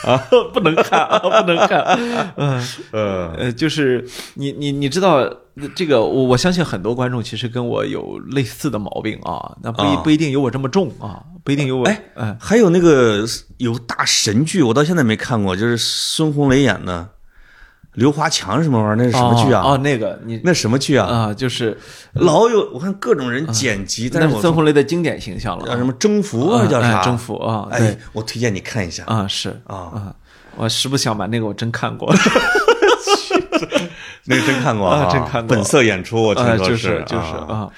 [0.03, 0.17] 啊
[0.53, 1.79] 不能看啊，不能看。
[2.37, 5.27] 嗯呃，呃，就是你你你知道
[5.75, 13.25] 这个，我我相信很多观众其实跟我有类似的毛病啊，那不不一定有我这么重啊，不一定有我哎哎还有那个
[13.57, 17.09] 有大神剧，我到现在没看过，就是孙红雷演的
[17.95, 18.95] 刘华强什么玩意儿？
[18.95, 19.61] 那是什么剧啊？
[19.63, 21.07] 哦，哦那个你那什么剧啊？
[21.07, 21.77] 啊，就是
[22.13, 26.65] 老有我看各种人剪辑，但那是孙红雷的经典形象了啊，叫什么征服啊？
[26.67, 26.99] 叫啥？
[26.99, 30.15] 哎征服啊，哎对，我推荐你看一下啊是啊，啊，
[30.55, 32.13] 我实不相瞒，那个我真看过，
[34.25, 37.69] 那个真看过啊真看过本色演出，我听啊说就是就是啊，啊，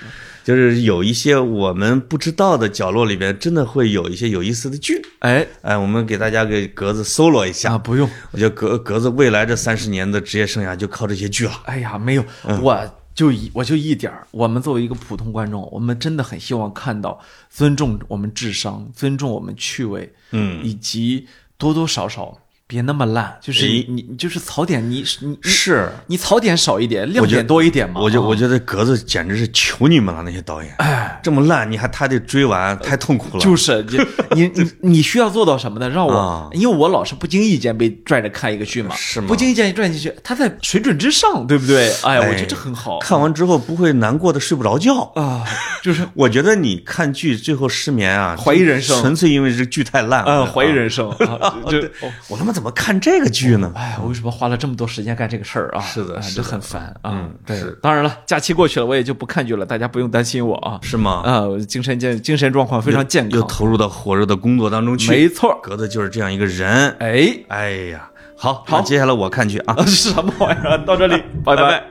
[0.47, 5.05] 就是有一些我们不知道的角落里边，真的会有一些有意思的剧。
[5.19, 7.73] 哎哎，我们给大家给格子搜罗一下。
[7.73, 11.51] 啊不用，我觉得格格子未来这三十年的职业生涯就靠这些剧了。
[11.65, 17.19] 哎呀没有，嗯我就一我就一点儿，我们作为一个普通观众，我们真的很希望看到
[17.49, 21.27] 尊重我们智商，尊重我们趣味，嗯，以及
[21.57, 22.39] 多多少少
[22.69, 28.01] 别那么烂，就是哎你你就是槽点你你你是，你槽点少一点，亮点多一点嘛。
[28.01, 33.41] 啊我就我觉得格子简直是求你们了，那些导演，哎，这么烂，你还他得追完，太痛苦了。
[33.41, 33.97] 就是你
[34.35, 35.89] 你你你需要做到什么呢？
[35.89, 41.89] 让我啊，因为我老是不经意间被拽着看一个剧嘛，是吗不经意间拽进去，他在水准之上，对不对？
[42.03, 42.99] 哎，我觉得这很好。
[42.99, 45.09] 看完之后不会难过的睡不着觉。
[45.15, 45.41] 啊，
[45.81, 50.43] 就是 我觉得你看剧最后失眠啊，怀疑人生纯粹因为这剧太烂了。
[50.43, 53.71] 啊，怀疑人生啊， 就哦我他妈怎么看这个剧呢？
[53.75, 55.79] 哎，我为什么花了这么多时间干这个事儿啊？
[55.85, 57.11] 是的是的很烦啊。
[57.13, 60.79] 嗯对是，当然了，假期过去了，我也就不看剧了，大家不用担心我啊。
[60.81, 61.21] 是吗？
[61.23, 65.11] 啊，我精神健精神状况非常健康，又投入到火热的工作当中去。
[65.11, 65.55] 没错。
[65.61, 66.89] 格子就是这样一个人。
[66.99, 69.75] 哎，哎呀，好，好，接下来我看剧啊。
[69.85, 70.77] 是 什么玩意儿？
[70.83, 71.83] 到这里， 拜拜拜